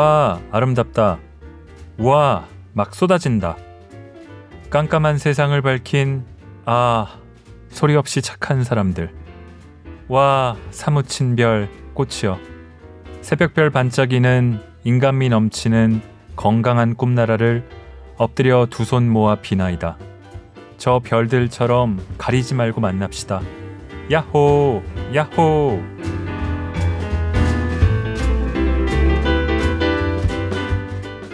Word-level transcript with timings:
와, 0.00 0.42
아름답다. 0.52 1.18
와, 1.96 2.44
막 2.74 2.94
쏟아진다. 2.94 3.56
깜깜한 4.68 5.16
세상을 5.16 5.58
밝힌 5.62 6.22
아, 6.66 7.16
소리 7.70 7.96
없이 7.96 8.20
착한 8.20 8.62
사람들. 8.62 9.10
와, 10.08 10.54
사무친 10.70 11.34
별, 11.36 11.70
꽃이여. 11.94 12.38
새벽별 13.22 13.70
반짝이는 13.70 14.60
인간미 14.84 15.30
넘치는 15.30 16.02
건강한 16.36 16.94
꿈나라를 16.94 17.66
엎드려 18.18 18.66
두 18.68 18.82
손 18.84 19.08
모아 19.08 19.36
비나이다. 19.36 19.96
저 20.76 21.00
별들처럼 21.02 22.04
가리지 22.18 22.54
말고 22.54 22.82
만납시다. 22.82 23.40
야호! 24.12 24.82
야호! 25.14 25.80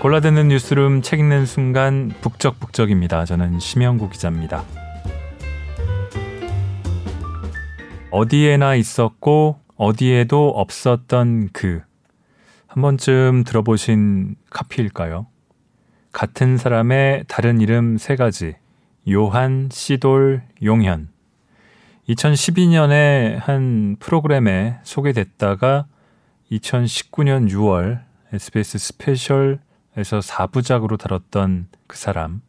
골라듣는 0.02 0.48
뉴스룸 0.48 1.00
책 1.00 1.20
읽는 1.20 1.46
순간 1.46 2.08
북적북적입니다. 2.22 3.24
저는 3.24 3.60
심영구 3.60 4.10
기자입니다. 4.10 4.64
어디에나 8.10 8.74
있었고 8.74 9.60
어디에도 9.76 10.48
없었던 10.48 11.50
그. 11.52 11.82
한 12.66 12.82
번쯤 12.82 13.44
들어보신 13.44 14.34
카피일까요? 14.50 15.28
같은 16.10 16.56
사람의 16.56 17.26
다른 17.28 17.60
이름 17.60 17.96
세 17.96 18.16
가지. 18.16 18.56
요한, 19.08 19.68
씨돌, 19.70 20.42
용현. 20.64 21.10
2012년에 22.08 23.38
한 23.38 23.94
프로그램에 24.00 24.80
소개됐다가 24.82 25.86
2019년 26.50 27.48
6월 27.48 28.02
SBS 28.32 28.78
스페셜 28.78 29.60
에서 29.96 30.20
4부작으로 30.20 30.98
다뤘던 30.98 31.68
그 31.86 31.98
사람 31.98 32.40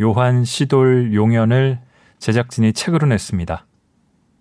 요한 0.00 0.44
씨돌 0.44 1.14
용현을 1.14 1.80
제작진이 2.18 2.74
책으로 2.74 3.06
냈습니다. 3.06 3.66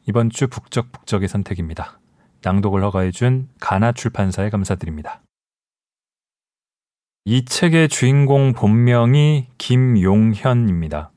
이번 0.07 0.29
주 0.29 0.47
북적북적의 0.47 1.29
선택입니다. 1.29 1.99
낭독을 2.41 2.83
허가해준 2.83 3.49
가나 3.59 3.91
출판사에 3.91 4.49
감사드립니다. 4.49 5.21
이 7.23 7.45
책의 7.45 7.87
주인공 7.87 8.53
본명이 8.53 9.47
김용현입니다. 9.57 11.11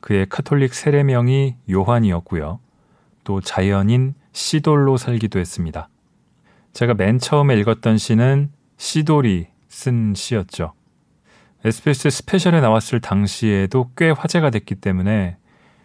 그의 0.00 0.26
카톨릭 0.28 0.72
세례명이 0.72 1.56
요한이었고요. 1.70 2.60
또 3.24 3.40
자연인 3.40 4.14
씨돌로 4.32 4.96
살기도 4.96 5.38
했습니다. 5.38 5.88
제가 6.72 6.94
맨 6.94 7.18
처음에 7.18 7.56
읽었던 7.58 7.98
시는 7.98 8.52
씨돌이 8.76 9.48
쓴 9.76 10.14
시였죠. 10.14 10.72
SBS 11.62 12.08
스페셜에 12.08 12.62
나왔을 12.62 12.98
당시에도 12.98 13.90
꽤 13.94 14.08
화제가 14.08 14.48
됐기 14.48 14.76
때문에 14.76 15.36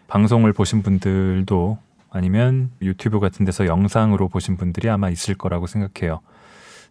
방송을 0.08 0.54
보신 0.54 0.82
분들도 0.82 1.76
아니면 2.08 2.70
유튜브 2.80 3.20
같은 3.20 3.44
데서 3.44 3.66
영상으로 3.66 4.28
보신 4.28 4.56
분들이 4.56 4.88
아마 4.88 5.10
있을 5.10 5.34
거라고 5.34 5.66
생각해요. 5.66 6.20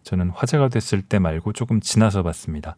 저는 0.04 0.30
화제가 0.30 0.68
됐을 0.68 1.02
때 1.02 1.18
말고 1.18 1.52
조금 1.52 1.80
지나서 1.80 2.22
봤습니다. 2.22 2.76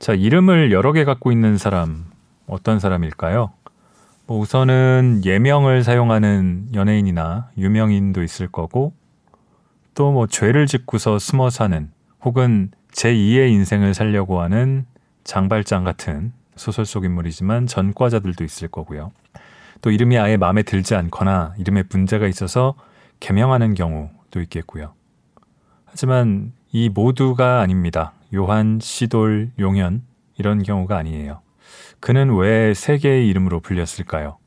자, 0.00 0.12
이름을 0.12 0.72
여러 0.72 0.92
개 0.92 1.04
갖고 1.04 1.30
있는 1.30 1.58
사람, 1.58 2.06
어떤 2.48 2.80
사람일까요? 2.80 3.52
뭐 4.26 4.38
우선은 4.40 5.22
예명을 5.24 5.84
사용하는 5.84 6.70
연예인이나 6.74 7.50
유명인도 7.56 8.24
있을 8.24 8.48
거고, 8.48 8.92
또 9.94 10.10
뭐 10.10 10.26
죄를 10.26 10.66
짓고서 10.66 11.20
숨어 11.20 11.50
사는 11.50 11.91
혹은 12.24 12.70
제2의 12.92 13.50
인생을 13.50 13.94
살려고 13.94 14.40
하는 14.40 14.86
장발장 15.24 15.84
같은 15.84 16.32
소설 16.56 16.84
속 16.84 17.04
인물이지만 17.04 17.66
전과자들도 17.66 18.44
있을 18.44 18.68
거고요. 18.68 19.12
또 19.80 19.90
이름이 19.90 20.18
아예 20.18 20.36
마음에 20.36 20.62
들지 20.62 20.94
않거나 20.94 21.54
이름에 21.58 21.84
문제가 21.90 22.26
있어서 22.28 22.74
개명하는 23.20 23.74
경우도 23.74 24.40
있겠고요. 24.42 24.94
하지만 25.84 26.52
이 26.70 26.88
모두가 26.88 27.60
아닙니다. 27.60 28.12
요한, 28.34 28.78
시돌, 28.80 29.50
용현 29.58 30.02
이런 30.38 30.62
경우가 30.62 30.96
아니에요. 30.96 31.40
그는 32.00 32.34
왜 32.34 32.72
세 32.74 32.98
개의 32.98 33.28
이름으로 33.28 33.60
불렸을까요? 33.60 34.38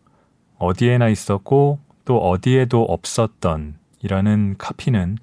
어디에나 0.57 1.09
있었고 1.09 1.79
또 2.05 2.17
어디에도 2.19 2.83
없었던 2.83 3.75
이라는 4.01 4.55
카피는 4.57 5.17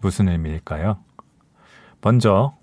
무슨 0.00 0.28
의미일까요? 0.28 0.98
먼저 2.04 2.56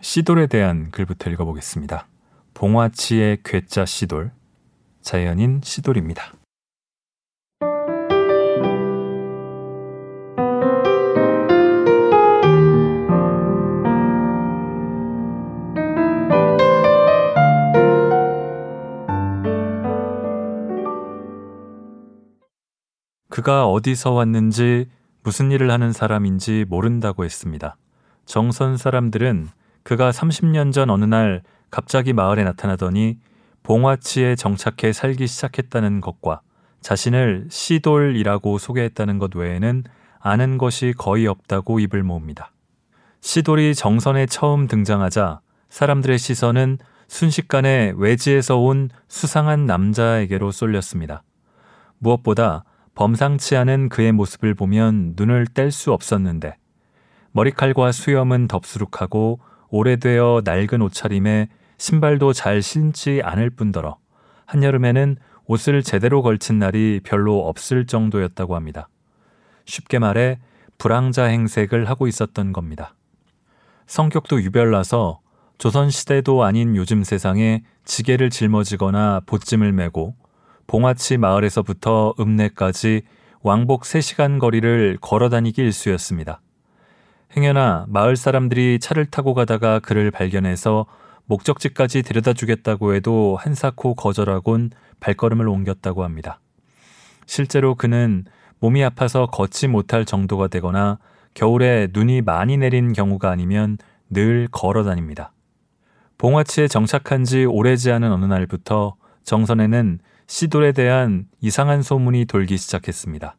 시돌에 0.00 0.46
대한 0.46 0.90
글부터 0.90 1.28
읽어보겠습니다. 1.28 2.06
봉화치의 2.54 3.40
괴짜 3.44 3.84
시돌, 3.84 4.30
자연인 5.02 5.60
시돌입니다. 5.62 6.32
그가 23.28 23.68
어디서 23.68 24.12
왔는지 24.12 24.88
무슨 25.22 25.52
일을 25.52 25.70
하는 25.70 25.92
사람인지 25.92 26.64
모른다고 26.70 27.26
했습니다. 27.26 27.76
정선 28.28 28.76
사람들은 28.76 29.48
그가 29.84 30.10
30년 30.10 30.70
전 30.70 30.90
어느 30.90 31.06
날 31.06 31.40
갑자기 31.70 32.12
마을에 32.12 32.44
나타나더니 32.44 33.16
봉화치에 33.62 34.36
정착해 34.36 34.92
살기 34.92 35.26
시작했다는 35.26 36.02
것과 36.02 36.42
자신을 36.82 37.46
시돌이라고 37.48 38.58
소개했다는 38.58 39.18
것 39.18 39.34
외에는 39.34 39.84
아는 40.20 40.58
것이 40.58 40.92
거의 40.96 41.26
없다고 41.26 41.80
입을 41.80 42.02
모읍니다. 42.02 42.52
시돌이 43.22 43.74
정선에 43.74 44.26
처음 44.26 44.66
등장하자 44.66 45.40
사람들의 45.70 46.18
시선은 46.18 46.76
순식간에 47.08 47.94
외지에서 47.96 48.58
온 48.58 48.90
수상한 49.08 49.64
남자에게로 49.64 50.50
쏠렸습니다. 50.50 51.22
무엇보다 51.96 52.64
범상치 52.94 53.56
않은 53.56 53.88
그의 53.88 54.12
모습을 54.12 54.54
보면 54.54 55.14
눈을 55.16 55.46
뗄 55.46 55.72
수 55.72 55.94
없었는데 55.94 56.56
머리칼과 57.32 57.92
수염은 57.92 58.48
덥수룩하고 58.48 59.40
오래되어 59.70 60.42
낡은 60.44 60.82
옷차림에 60.82 61.48
신발도 61.76 62.32
잘 62.32 62.62
신지 62.62 63.20
않을 63.22 63.50
뿐더러 63.50 63.98
한여름에는 64.46 65.16
옷을 65.46 65.82
제대로 65.82 66.22
걸친 66.22 66.58
날이 66.58 67.00
별로 67.02 67.46
없을 67.46 67.86
정도였다고 67.86 68.54
합니다. 68.54 68.88
쉽게 69.64 69.98
말해 69.98 70.38
불황자 70.78 71.24
행색을 71.24 71.88
하고 71.88 72.06
있었던 72.06 72.52
겁니다. 72.52 72.94
성격도 73.86 74.42
유별나서 74.42 75.20
조선시대도 75.58 76.44
아닌 76.44 76.76
요즘 76.76 77.02
세상에 77.02 77.64
지게를 77.84 78.30
짊어지거나 78.30 79.22
보찜을 79.26 79.72
메고 79.72 80.14
봉화치 80.66 81.16
마을에서부터 81.16 82.14
읍내까지 82.20 83.02
왕복 83.42 83.82
3시간 83.82 84.38
거리를 84.38 84.98
걸어 85.00 85.28
다니기 85.28 85.62
일쑤였습니다. 85.62 86.40
행여나 87.36 87.86
마을 87.88 88.16
사람들이 88.16 88.78
차를 88.80 89.06
타고 89.06 89.34
가다가 89.34 89.80
그를 89.80 90.10
발견해서 90.10 90.86
목적지까지 91.26 92.02
데려다 92.02 92.32
주겠다고 92.32 92.94
해도 92.94 93.36
한사코 93.38 93.94
거절하곤 93.94 94.70
발걸음을 95.00 95.46
옮겼다고 95.46 96.04
합니다. 96.04 96.40
실제로 97.26 97.74
그는 97.74 98.24
몸이 98.60 98.82
아파서 98.82 99.26
걷지 99.26 99.68
못할 99.68 100.04
정도가 100.04 100.48
되거나 100.48 100.98
겨울에 101.34 101.88
눈이 101.92 102.22
많이 102.22 102.56
내린 102.56 102.92
경우가 102.92 103.30
아니면 103.30 103.76
늘 104.10 104.48
걸어 104.50 104.82
다닙니다. 104.82 105.32
봉화치에 106.16 106.66
정착한 106.66 107.24
지 107.24 107.44
오래지 107.44 107.92
않은 107.92 108.10
어느 108.10 108.24
날부터 108.24 108.96
정선에는 109.22 110.00
시돌에 110.26 110.72
대한 110.72 111.26
이상한 111.40 111.82
소문이 111.82 112.24
돌기 112.24 112.56
시작했습니다. 112.56 113.36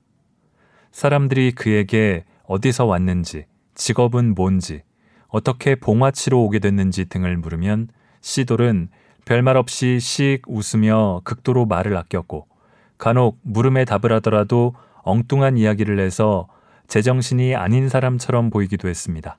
사람들이 0.91 1.51
그에게 1.51 2.23
어디서 2.43 2.85
왔는지, 2.85 3.45
직업은 3.79 4.35
뭔지, 4.35 4.83
어떻게 5.29 5.75
봉화치로 5.75 6.43
오게 6.43 6.59
됐는지 6.59 7.05
등을 7.05 7.37
물으면 7.37 7.87
시돌은 8.19 8.89
별말 9.23 9.55
없이 9.55 9.99
씩 10.01 10.41
웃으며 10.47 11.21
극도로 11.23 11.65
말을 11.65 11.95
아꼈고 11.95 12.47
간혹 12.97 13.39
물음에 13.41 13.85
답을 13.85 14.11
하더라도 14.17 14.75
엉뚱한 15.03 15.57
이야기를 15.57 15.97
해서 15.97 16.49
제정신이 16.87 17.55
아닌 17.55 17.87
사람처럼 17.87 18.49
보이기도 18.49 18.89
했습니다. 18.89 19.37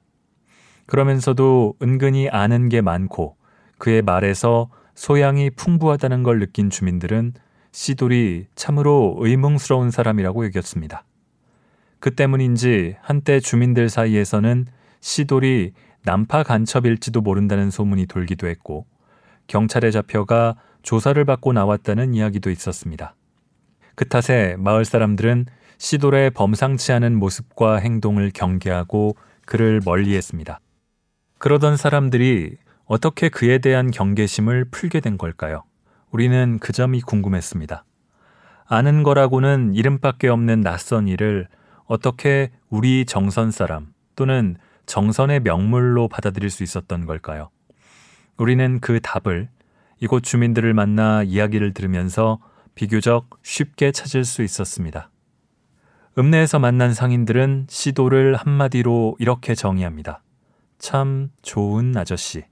그러면서도 0.87 1.75
은근히 1.83 2.31
아는 2.31 2.71
게 2.71 2.81
많고 2.81 3.37
그의 3.77 4.01
말에서 4.01 4.71
소양이 4.95 5.51
풍부하다는 5.51 6.23
걸 6.23 6.39
느낀 6.39 6.71
주민들은 6.71 7.35
시돌이 7.73 8.47
참으로 8.55 9.17
의문스러운 9.19 9.91
사람이라고 9.91 10.47
여겼습니다. 10.47 11.05
그 12.01 12.15
때문인지 12.15 12.97
한때 13.03 13.41
주민들 13.41 13.89
사이에서는 13.89 14.67
시돌이 15.01 15.73
난파 16.05 16.43
간첩일지도 16.43 17.21
모른다는 17.21 17.71
소문이 17.71 18.07
돌기도 18.07 18.49
했고 18.49 18.87
경찰에 19.47 19.91
잡혀가 19.91 20.57
조사를 20.83 21.23
받고 21.25 21.53
나왔다는 21.53 22.15
이야기도 22.15 22.51
있었습니다. 22.51 23.15
그 23.95 24.09
탓에 24.09 24.57
마을 24.59 24.85
사람들은 24.85 25.47
시돌의 25.77 26.31
범상치 26.31 26.93
않은 26.93 27.19
모습과 27.19 27.77
행동을 27.77 28.31
경계하고 28.33 29.17
그를 29.45 29.81
멀리했습니다. 29.85 30.61
그러던 31.39 31.77
사람들이 31.77 32.57
어떻게 32.87 33.29
그에 33.29 33.59
대한 33.59 33.91
경계심을 33.91 34.67
풀게 34.71 35.01
된 35.01 35.19
걸까요? 35.19 35.65
우리는 36.11 36.59
그 36.61 36.73
점이 36.73 37.03
궁금했습니다. 37.03 37.85
아는 38.67 39.03
거라고는 39.03 39.75
이름밖에 39.75 40.29
없는 40.29 40.61
낯선 40.61 41.09
일을 41.09 41.49
어떻게 41.91 42.53
우리 42.69 43.05
정선 43.05 43.51
사람 43.51 43.93
또는 44.15 44.57
정선의 44.87 45.41
명물로 45.41 46.07
받아들일 46.07 46.49
수 46.49 46.63
있었던 46.63 47.05
걸까요? 47.05 47.51
우리는 48.37 48.79
그 48.79 49.01
답을 49.01 49.49
이곳 49.99 50.23
주민들을 50.23 50.73
만나 50.73 51.25
이야기를 51.25 51.75
들으면서 51.75 52.39
비교적 52.77 53.29
쉽게 53.43 53.91
찾을 53.91 54.25
수 54.25 54.45
있었습니다. 54.45 55.11
읍내에서 56.17 56.61
만난 56.61 56.95
상인들은 56.95 57.67
시도를 57.69 58.37
한마디로 58.37 59.17
이렇게 59.19 59.57
정의합니다. 59.57 60.23
참 60.79 61.31
좋은 61.43 61.97
아저씨. 61.97 62.45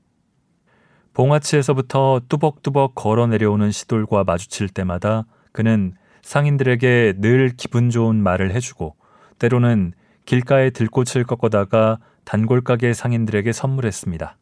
봉화치에서부터 1.14 2.22
뚜벅뚜벅 2.28 2.96
걸어 2.96 3.28
내려오는 3.28 3.70
시돌과 3.70 4.24
마주칠 4.24 4.68
때마다 4.68 5.26
그는 5.52 5.94
상인들에게 6.22 7.14
늘 7.18 7.52
기분 7.56 7.90
좋은 7.90 8.20
말을 8.20 8.52
해주고 8.52 8.96
때로는 9.38 9.92
길가에 10.24 10.70
들꽃을 10.70 11.24
꺾어다가 11.24 11.98
단골 12.24 12.60
가게 12.62 12.92
상인들에게 12.92 13.52
선물했습니다. 13.52 14.36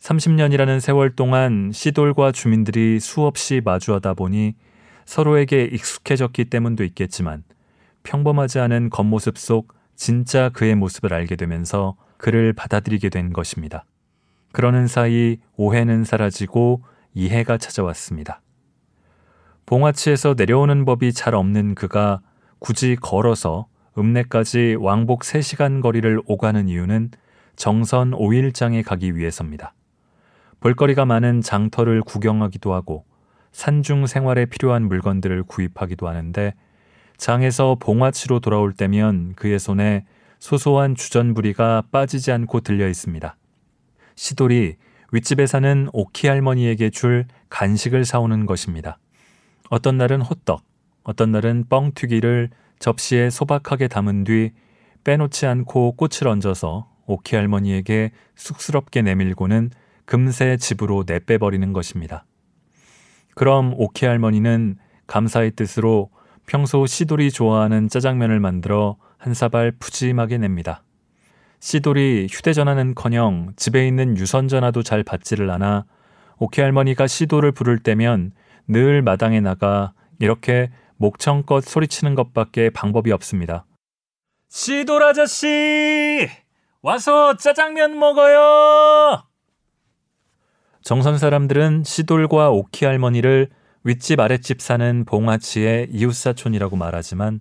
30년이라는 0.00 0.80
세월 0.80 1.14
동안 1.14 1.70
시돌과 1.72 2.32
주민들이 2.32 2.98
수없이 2.98 3.60
마주하다 3.64 4.14
보니 4.14 4.54
서로에게 5.04 5.64
익숙해졌기 5.64 6.46
때문도 6.46 6.84
있겠지만 6.84 7.44
평범하지 8.02 8.58
않은 8.60 8.90
겉모습 8.90 9.38
속 9.38 9.74
진짜 9.94 10.48
그의 10.48 10.74
모습을 10.74 11.14
알게 11.14 11.36
되면서 11.36 11.96
그를 12.16 12.52
받아들이게 12.52 13.10
된 13.10 13.32
것입니다. 13.32 13.84
그러는 14.52 14.86
사이 14.86 15.38
오해는 15.56 16.04
사라지고 16.04 16.82
이해가 17.14 17.58
찾아왔습니다. 17.58 18.40
봉화치에서 19.66 20.34
내려오는 20.36 20.84
법이 20.84 21.12
잘 21.12 21.34
없는 21.34 21.74
그가 21.74 22.20
굳이 22.58 22.96
걸어서 23.00 23.66
읍내까지 23.98 24.76
왕복 24.80 25.20
3시간 25.20 25.82
거리를 25.82 26.20
오가는 26.26 26.68
이유는 26.68 27.10
정선 27.56 28.12
5일장에 28.12 28.84
가기 28.84 29.16
위해서입니다. 29.16 29.74
볼거리가 30.60 31.04
많은 31.04 31.40
장터를 31.40 32.02
구경하기도 32.02 32.72
하고 32.72 33.04
산중 33.52 34.06
생활에 34.06 34.46
필요한 34.46 34.86
물건들을 34.86 35.42
구입하기도 35.44 36.08
하는데 36.08 36.54
장에서 37.16 37.76
봉화치로 37.78 38.40
돌아올 38.40 38.72
때면 38.72 39.34
그의 39.34 39.58
손에 39.58 40.04
소소한 40.38 40.94
주전부리가 40.94 41.84
빠지지 41.92 42.32
않고 42.32 42.60
들려 42.60 42.88
있습니다. 42.88 43.36
시돌이 44.16 44.76
윗집에 45.12 45.46
사는 45.46 45.88
오키 45.92 46.26
할머니에게 46.26 46.90
줄 46.90 47.26
간식을 47.50 48.04
사오는 48.04 48.46
것입니다. 48.46 48.98
어떤 49.68 49.98
날은 49.98 50.22
호떡, 50.22 50.62
어떤 51.04 51.32
날은 51.32 51.66
뻥튀기를 51.68 52.50
접시에 52.82 53.30
소박하게 53.30 53.86
담은 53.86 54.24
뒤 54.24 54.50
빼놓지 55.04 55.46
않고 55.46 55.92
꽃을 55.92 56.26
얹어서 56.26 56.90
오키 57.06 57.36
할머니에게 57.36 58.10
쑥스럽게 58.34 59.02
내밀고는 59.02 59.70
금세 60.04 60.56
집으로 60.56 61.04
내빼버리는 61.06 61.72
것입니다. 61.72 62.24
그럼 63.36 63.72
오키 63.76 64.04
할머니는 64.04 64.76
감사의 65.06 65.52
뜻으로 65.52 66.10
평소 66.44 66.84
시돌이 66.84 67.30
좋아하는 67.30 67.88
짜장면을 67.88 68.40
만들어 68.40 68.96
한 69.16 69.32
사발 69.32 69.70
푸짐하게 69.78 70.38
냅니다. 70.38 70.82
시돌이 71.60 72.26
휴대전화는커녕 72.28 73.52
집에 73.54 73.86
있는 73.86 74.16
유선전화도 74.18 74.82
잘 74.82 75.04
받지를 75.04 75.48
않아 75.50 75.84
오키 76.38 76.60
할머니가 76.60 77.06
시돌을 77.06 77.52
부를 77.52 77.78
때면 77.78 78.32
늘 78.66 79.02
마당에 79.02 79.40
나가 79.40 79.92
이렇게 80.18 80.70
목청껏 81.02 81.64
소리치는 81.64 82.14
것밖에 82.14 82.70
방법이 82.70 83.10
없습니다. 83.10 83.66
시돌 84.48 85.02
아저씨! 85.02 86.28
와서 86.80 87.36
짜장면 87.36 87.98
먹어요! 87.98 89.24
정선 90.82 91.18
사람들은 91.18 91.82
시돌과 91.84 92.50
오키 92.50 92.84
할머니를 92.84 93.50
윗집 93.82 94.20
아랫집 94.20 94.62
사는 94.62 95.04
봉화치의 95.04 95.88
이웃사촌이라고 95.90 96.76
말하지만 96.76 97.40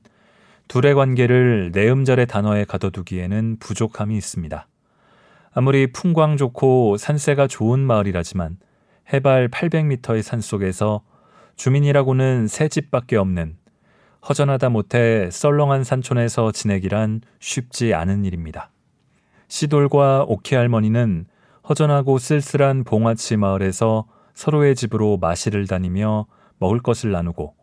둘의 0.68 0.96
관계를 0.96 1.72
내음절의 1.72 2.28
단어에 2.28 2.66
가둬두기에는 2.66 3.58
부족함이 3.60 4.18
있습니다. 4.18 4.68
아무리 5.54 5.92
풍광 5.92 6.38
좋고 6.38 6.98
산세가 6.98 7.48
좋은 7.48 7.80
마을이라지만 7.80 8.58
해발 9.14 9.50
800m의 9.50 10.24
산 10.24 10.42
속에서 10.42 11.04
주민이라고는 11.56 12.48
세 12.48 12.68
집밖에 12.68 13.18
없는 13.18 13.58
허전하다 14.28 14.70
못해 14.70 15.30
썰렁한 15.32 15.84
산촌에서 15.84 16.52
지내기란 16.52 17.22
쉽지 17.40 17.94
않은 17.94 18.26
일입니다. 18.26 18.72
시돌과 19.48 20.26
오키 20.28 20.56
할머니는 20.56 21.26
허전하고 21.68 22.18
쓸쓸한 22.18 22.84
봉화치 22.84 23.38
마을에서 23.38 24.08
서로의 24.34 24.76
집으로 24.76 25.18
마시를 25.18 25.68
다니며 25.68 26.26
먹을 26.58 26.80
것을 26.80 27.12
나누고 27.12 27.56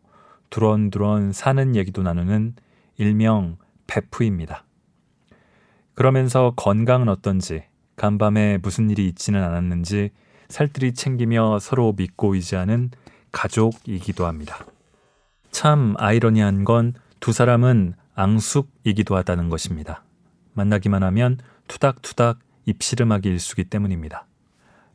두런두런 0.51 1.33
사는 1.33 1.77
얘기도 1.77 2.03
나누는 2.03 2.55
일명 2.97 3.57
베프입니다. 3.87 4.65
그러면서 5.95 6.53
건강은 6.57 7.09
어떤지 7.09 7.65
간밤에 7.97 8.59
무슨 8.59 8.91
일이 8.91 9.07
있지는 9.09 9.43
않았는지 9.43 10.11
살뜰히 10.49 10.95
챙기며 10.95 11.59
서로 11.59 11.93
믿고 11.97 12.35
의지하는 12.35 12.91
가족이기도 13.39 14.27
합니다. 14.27 14.65
참 15.51 15.95
아이러니한 15.99 16.65
건 16.65 16.95
두 17.21 17.33
사람은 17.33 17.95
앙숙이기도 18.15 19.17
하다는 19.17 19.49
것입니다. 19.49 20.03
만나기만 20.55 21.03
하면 21.03 21.39
투닥투닥 21.69 22.39
입시름하기 22.67 23.29
일수기 23.29 23.65
때문입니다. 23.65 24.27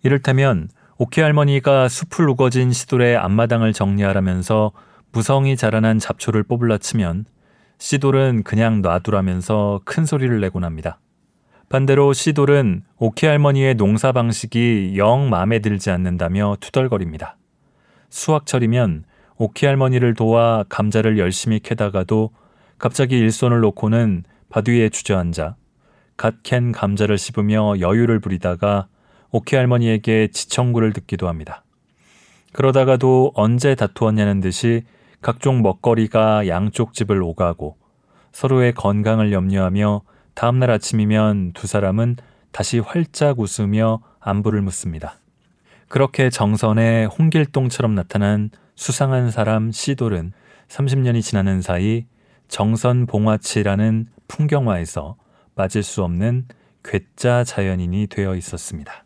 이를테면 0.04 0.70
오키 0.98 1.22
할머니가 1.22 1.88
숲을 1.88 2.30
우거진 2.30 2.72
시돌의 2.72 3.18
앞마당을 3.18 3.74
정리하라면서 3.74 4.72
무성이 5.12 5.56
자라난 5.58 6.00
잡초를 6.00 6.44
뽑으라 6.44 6.78
치면 6.78 7.26
시돌은 7.78 8.44
그냥 8.44 8.82
놔두라면서 8.82 9.82
큰 9.86 10.06
소리를 10.06 10.40
내곤 10.40 10.64
합니다. 10.64 11.00
반대로 11.70 12.14
시돌은 12.14 12.84
오키 12.98 13.26
할머니의 13.26 13.76
농사 13.76 14.12
방식이 14.12 14.94
영 14.98 15.30
마음에 15.30 15.60
들지 15.60 15.90
않는다며 15.90 16.58
투덜거립니다. 16.60 17.38
수확철이면 18.14 19.06
오키 19.38 19.66
할머니를 19.66 20.14
도와 20.14 20.64
감자를 20.70 21.18
열심히 21.18 21.60
캐다가도 21.60 22.30
갑자기 22.78 23.18
일손을 23.18 23.60
놓고는 23.62 24.24
바위에 24.50 24.90
주저앉아 24.90 25.56
갓 26.16 26.44
캔 26.44 26.72
감자를 26.72 27.18
씹으며 27.18 27.80
여유를 27.80 28.20
부리다가 28.20 28.88
오키 29.32 29.56
할머니에게 29.56 30.28
지청구를 30.28 30.94
듣기도 30.94 31.28
합니다. 31.28 31.64
그러다가도 32.52 33.32
언제 33.34 33.74
다투었냐는 33.74 34.42
듯이 34.42 34.84
각종 35.22 35.64
먹거리가 35.64 36.48
양쪽 36.48 36.94
집을 36.94 37.20
오가고 37.24 37.78
서로의 38.32 38.74
건강을 38.74 39.32
염려하며 39.32 40.02
다음날 40.36 40.70
아침이면 40.70 41.54
두 41.54 41.66
사람은 41.66 42.18
다시 42.52 42.78
활짝 42.78 43.40
웃으며 43.40 44.04
안부를 44.20 44.62
묻습니다. 44.62 45.18
그렇게 45.94 46.32
정선의 46.32 47.06
홍길동처럼 47.06 47.94
나타난 47.94 48.50
수상한 48.74 49.30
사람 49.30 49.72
시돌은 49.72 50.34
30년이 50.68 51.22
지나는 51.22 51.62
사이 51.62 52.08
정선 52.48 53.06
봉화치라는 53.06 54.08
풍경화에서 54.28 55.18
빠질 55.54 55.84
수 55.84 56.04
없는 56.04 56.48
괴짜 56.84 57.44
자연인이 57.44 58.08
되어 58.08 58.34
있었습니다. 58.34 59.03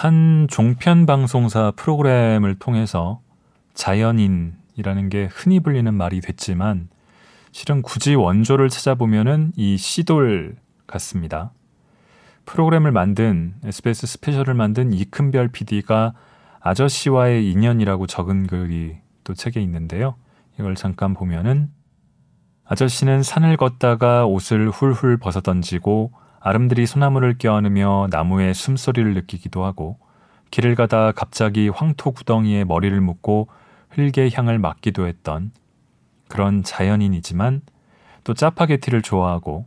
한 0.00 0.46
종편 0.48 1.04
방송사 1.04 1.72
프로그램을 1.76 2.54
통해서 2.54 3.20
자연인이라는 3.74 5.10
게 5.10 5.28
흔히 5.30 5.60
불리는 5.60 5.92
말이 5.92 6.22
됐지만 6.22 6.88
실은 7.52 7.82
굳이 7.82 8.14
원조를 8.14 8.70
찾아보면은 8.70 9.52
이 9.56 9.76
시돌 9.76 10.56
같습니다. 10.86 11.52
프로그램을 12.46 12.92
만든 12.92 13.56
SBS 13.62 14.06
스페셜을 14.06 14.54
만든 14.54 14.94
이큰별 14.94 15.48
PD가 15.48 16.14
아저씨와의 16.60 17.50
인연이라고 17.50 18.06
적은 18.06 18.46
글이 18.46 18.96
또 19.22 19.34
책에 19.34 19.60
있는데요. 19.60 20.14
이걸 20.58 20.76
잠깐 20.76 21.12
보면은 21.12 21.68
아저씨는 22.64 23.22
산을 23.22 23.58
걷다가 23.58 24.24
옷을 24.24 24.70
훌훌 24.70 25.18
벗어 25.18 25.42
던지고 25.42 26.10
아름드리 26.40 26.86
소나무를 26.86 27.36
껴안으며 27.38 28.08
나무의 28.10 28.54
숨소리를 28.54 29.12
느끼기도 29.14 29.64
하고 29.64 29.98
길을 30.50 30.74
가다 30.74 31.12
갑자기 31.12 31.68
황토 31.68 32.12
구덩이에 32.12 32.64
머리를 32.64 32.98
묻고 33.00 33.48
흙의 33.90 34.32
향을 34.32 34.58
맡기도 34.58 35.06
했던 35.06 35.52
그런 36.28 36.62
자연인이지만 36.62 37.60
또 38.24 38.34
짜파게티를 38.34 39.02
좋아하고 39.02 39.66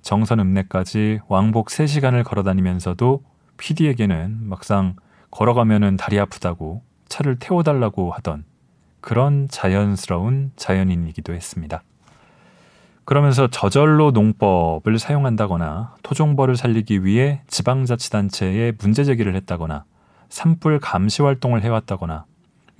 정선 0.00 0.40
읍내까지 0.40 1.20
왕복 1.28 1.68
3시간을 1.68 2.24
걸어 2.24 2.42
다니면서도 2.42 3.24
PD에게는 3.56 4.48
막상 4.48 4.96
걸어가면은 5.30 5.96
다리 5.96 6.18
아프다고 6.20 6.82
차를 7.08 7.38
태워달라고 7.38 8.12
하던 8.12 8.44
그런 9.00 9.48
자연스러운 9.48 10.52
자연인이기도 10.56 11.34
했습니다. 11.34 11.82
그러면서 13.04 13.48
저절로 13.48 14.12
농법을 14.12 14.98
사용한다거나 14.98 15.96
토종벌을 16.02 16.56
살리기 16.56 17.04
위해 17.04 17.42
지방자치단체에 17.48 18.72
문제 18.78 19.04
제기를 19.04 19.34
했다거나 19.34 19.84
산불 20.28 20.78
감시 20.80 21.22
활동을 21.22 21.62
해왔다거나 21.62 22.24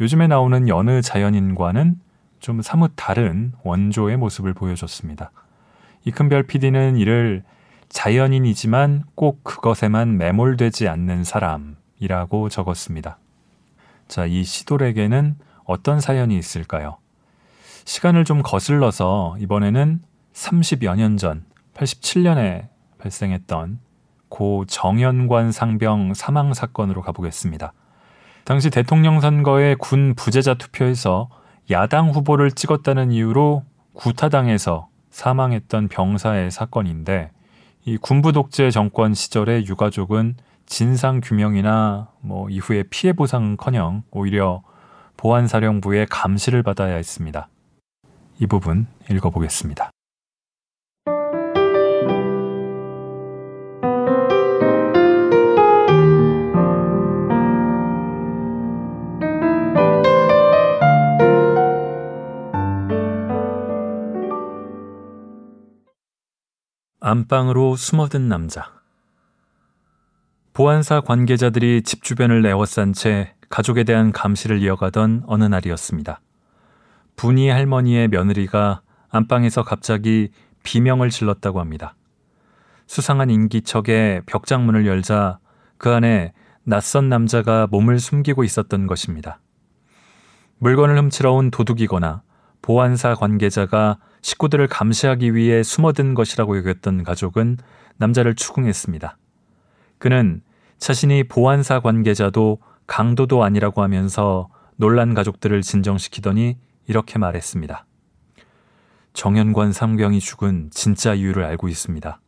요즘에 0.00 0.26
나오는 0.26 0.68
여느 0.68 1.02
자연인과는 1.02 1.96
좀 2.40 2.62
사뭇 2.62 2.92
다른 2.96 3.52
원조의 3.62 4.16
모습을 4.16 4.54
보여줬습니다. 4.54 5.30
이큰별 6.04 6.44
PD는 6.44 6.96
이를 6.96 7.44
자연인이지만 7.88 9.04
꼭 9.14 9.44
그것에만 9.44 10.16
매몰되지 10.16 10.88
않는 10.88 11.24
사람이라고 11.24 12.48
적었습니다. 12.48 13.18
자, 14.08 14.26
이 14.26 14.42
시돌에게는 14.44 15.36
어떤 15.64 16.00
사연이 16.00 16.36
있을까요? 16.36 16.96
시간을 17.84 18.24
좀 18.24 18.42
거슬러서 18.42 19.36
이번에는 19.38 20.00
30여 20.42 20.96
년 20.96 21.16
전, 21.16 21.44
87년에 21.75 22.68
발생했던 22.99 23.78
고 24.28 24.64
정연관 24.66 25.52
상병 25.52 26.14
사망 26.14 26.52
사건으로 26.52 27.02
가보겠습니다. 27.02 27.72
당시 28.44 28.70
대통령 28.70 29.20
선거에 29.20 29.76
군 29.76 30.14
부재자 30.14 30.54
투표에서 30.54 31.28
야당 31.70 32.11
후보를 32.11 32.50
찍었다는 32.50 33.12
이유로 33.12 33.62
구타당해서 33.92 34.88
사망했던 35.11 35.88
병사의 35.88 36.50
사건인데 36.50 37.30
이 37.84 37.96
군부 37.96 38.32
독재 38.32 38.70
정권 38.70 39.14
시절의 39.14 39.66
유가족은 39.68 40.37
진상 40.66 41.20
규명이나 41.22 42.08
뭐 42.20 42.49
이후에 42.49 42.84
피해 42.90 43.12
보상은커녕 43.12 44.04
오히려 44.11 44.62
보안사령부의 45.16 46.06
감시를 46.06 46.62
받아야 46.62 46.96
했습니다. 46.96 47.49
이 48.38 48.46
부분 48.46 48.87
읽어보겠습니다. 49.11 49.90
안방으로 67.04 67.75
숨어든 67.75 68.28
남자. 68.28 68.71
보안사 70.52 71.00
관계자들이 71.00 71.82
집 71.82 72.04
주변을 72.04 72.47
에워싼 72.47 72.92
채 72.92 73.35
가족에 73.49 73.82
대한 73.82 74.12
감시를 74.12 74.62
이어가던 74.62 75.25
어느 75.26 75.42
날이었습니다. 75.42 76.21
분이 77.16 77.49
할머니의 77.49 78.06
며느리가 78.06 78.82
안방에서 79.11 79.64
갑자기 79.64 80.30
비명을 80.62 81.11
질렀다고 81.11 81.59
합니다. 81.59 81.97
수상한 82.87 83.30
인기척에 83.30 84.21
벽장문을 84.26 84.87
열자 84.87 85.40
그 85.78 85.90
안에 85.90 86.32
낯선 86.62 87.09
남자가 87.09 87.66
몸을 87.68 87.99
숨기고 87.99 88.44
있었던 88.44 88.87
것입니다. 88.87 89.40
물건을 90.59 90.97
훔치러 90.97 91.32
온 91.32 91.50
도둑이거나 91.50 92.23
보안사 92.62 93.16
관계자가 93.16 93.99
식구들을 94.22 94.68
감시하기 94.68 95.34
위해 95.34 95.62
숨어든 95.62 96.14
것이라고 96.14 96.56
여겼던 96.58 97.02
가족은 97.02 97.58
남자를 97.96 98.34
추궁했습니다. 98.34 99.18
그는 99.98 100.42
자신이 100.78 101.24
보안사 101.24 101.80
관계자도 101.80 102.58
강도도 102.86 103.44
아니라고 103.44 103.82
하면서 103.82 104.48
놀란 104.76 105.14
가족들을 105.14 105.62
진정시키더니 105.62 106.58
이렇게 106.86 107.18
말했습니다. 107.18 107.86
정현관 109.12 109.72
상병이 109.72 110.20
죽은 110.20 110.70
진짜 110.72 111.14
이유를 111.14 111.44
알고 111.44 111.68
있습니다. 111.68 112.20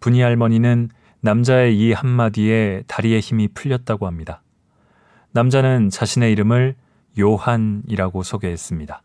분이 0.00 0.20
할머니는 0.20 0.90
남자의 1.20 1.78
이 1.78 1.92
한마디에 1.92 2.82
다리의 2.86 3.20
힘이 3.20 3.48
풀렸다고 3.48 4.06
합니다. 4.06 4.42
남자는 5.32 5.90
자신의 5.90 6.32
이름을 6.32 6.76
요한이라고 7.18 8.22
소개했습니다. 8.22 9.02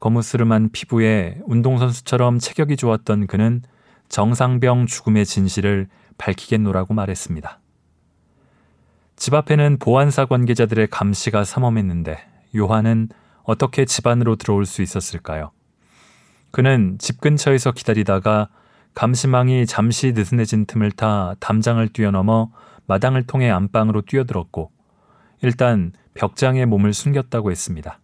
거무스름한 0.00 0.70
피부에 0.72 1.38
운동선수처럼 1.44 2.38
체격이 2.38 2.76
좋았던 2.76 3.26
그는 3.26 3.62
정상병 4.08 4.86
죽음의 4.86 5.24
진실을 5.24 5.88
밝히겠노라고 6.18 6.94
말했습니다. 6.94 7.60
집 9.16 9.34
앞에는 9.34 9.78
보안사 9.78 10.26
관계자들의 10.26 10.88
감시가 10.88 11.44
삼엄했는데 11.44 12.18
요한은 12.56 13.08
어떻게 13.44 13.84
집 13.84 14.06
안으로 14.06 14.36
들어올 14.36 14.66
수 14.66 14.82
있었을까요? 14.82 15.52
그는 16.50 16.96
집 16.98 17.20
근처에서 17.20 17.72
기다리다가 17.72 18.48
감시망이 18.94 19.66
잠시 19.66 20.12
느슨해진 20.12 20.66
틈을 20.66 20.90
타 20.92 21.34
담장을 21.38 21.86
뛰어넘어 21.88 22.50
마당을 22.86 23.24
통해 23.24 23.48
안방으로 23.50 24.02
뛰어들었고 24.02 24.72
일단 25.42 25.92
벽장에 26.14 26.64
몸을 26.64 26.92
숨겼다고 26.92 27.52
했습니다. 27.52 27.99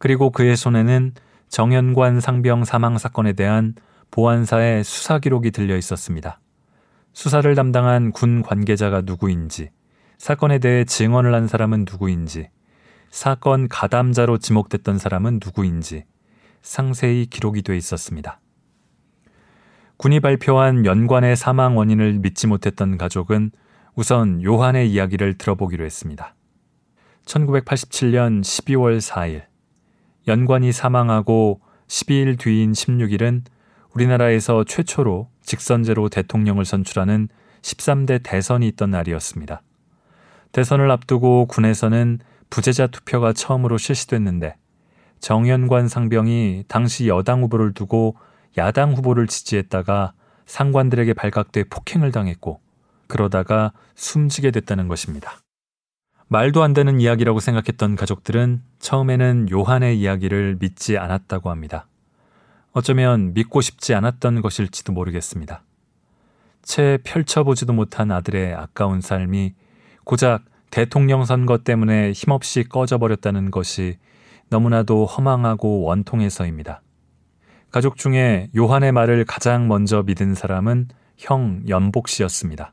그리고 0.00 0.30
그의 0.30 0.56
손에는 0.56 1.12
정연관 1.50 2.20
상병 2.20 2.64
사망 2.64 2.96
사건에 2.96 3.34
대한 3.34 3.74
보안사의 4.10 4.82
수사 4.82 5.18
기록이 5.18 5.50
들려 5.50 5.76
있었습니다. 5.76 6.40
수사를 7.12 7.54
담당한 7.54 8.10
군 8.10 8.40
관계자가 8.42 9.02
누구인지, 9.02 9.70
사건에 10.16 10.58
대해 10.58 10.84
증언을 10.84 11.34
한 11.34 11.46
사람은 11.46 11.84
누구인지, 11.90 12.48
사건 13.10 13.68
가담자로 13.68 14.38
지목됐던 14.38 14.96
사람은 14.96 15.38
누구인지 15.44 16.04
상세히 16.62 17.26
기록이 17.26 17.60
돼 17.60 17.76
있었습니다. 17.76 18.40
군이 19.98 20.20
발표한 20.20 20.86
연관의 20.86 21.36
사망 21.36 21.76
원인을 21.76 22.20
믿지 22.20 22.46
못했던 22.46 22.96
가족은 22.96 23.50
우선 23.94 24.42
요한의 24.42 24.90
이야기를 24.90 25.36
들어보기로 25.36 25.84
했습니다. 25.84 26.34
1987년 27.26 28.40
12월 28.40 28.98
4일 28.98 29.49
연관이 30.30 30.70
사망하고 30.70 31.60
12일 31.88 32.38
뒤인 32.38 32.70
16일은 32.70 33.42
우리나라에서 33.92 34.62
최초로 34.62 35.28
직선제로 35.42 36.08
대통령을 36.08 36.64
선출하는 36.64 37.28
13대 37.62 38.20
대선이 38.22 38.68
있던 38.68 38.92
날이었습니다. 38.92 39.60
대선을 40.52 40.88
앞두고 40.88 41.46
군에서는 41.46 42.20
부재자 42.48 42.86
투표가 42.86 43.32
처음으로 43.32 43.76
실시됐는데 43.76 44.54
정연관 45.18 45.88
상병이 45.88 46.66
당시 46.68 47.08
여당 47.08 47.42
후보를 47.42 47.74
두고 47.74 48.14
야당 48.56 48.94
후보를 48.94 49.26
지지했다가 49.26 50.12
상관들에게 50.46 51.12
발각돼 51.12 51.64
폭행을 51.64 52.12
당했고 52.12 52.60
그러다가 53.08 53.72
숨지게 53.96 54.52
됐다는 54.52 54.86
것입니다. 54.86 55.40
말도 56.32 56.62
안 56.62 56.74
되는 56.74 57.00
이야기라고 57.00 57.40
생각했던 57.40 57.96
가족들은 57.96 58.62
처음에는 58.78 59.48
요한의 59.50 59.98
이야기를 59.98 60.58
믿지 60.60 60.96
않았다고 60.96 61.50
합니다. 61.50 61.88
어쩌면 62.70 63.34
믿고 63.34 63.60
싶지 63.60 63.96
않았던 63.96 64.40
것일지도 64.40 64.92
모르겠습니다. 64.92 65.64
채 66.62 66.98
펼쳐보지도 67.02 67.72
못한 67.72 68.12
아들의 68.12 68.54
아까운 68.54 69.00
삶이 69.00 69.54
고작 70.04 70.44
대통령 70.70 71.24
선거 71.24 71.58
때문에 71.58 72.12
힘없이 72.12 72.62
꺼져버렸다는 72.62 73.50
것이 73.50 73.98
너무나도 74.50 75.06
허망하고 75.06 75.82
원통해서입니다. 75.82 76.80
가족 77.72 77.96
중에 77.96 78.50
요한의 78.56 78.92
말을 78.92 79.24
가장 79.24 79.66
먼저 79.66 80.04
믿은 80.04 80.36
사람은 80.36 80.90
형 81.16 81.64
연복 81.68 82.06
씨였습니다. 82.06 82.72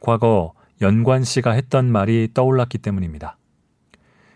과거 0.00 0.54
연관 0.80 1.24
씨가 1.24 1.52
했던 1.52 1.90
말이 1.90 2.28
떠올랐기 2.34 2.78
때문입니다. 2.78 3.36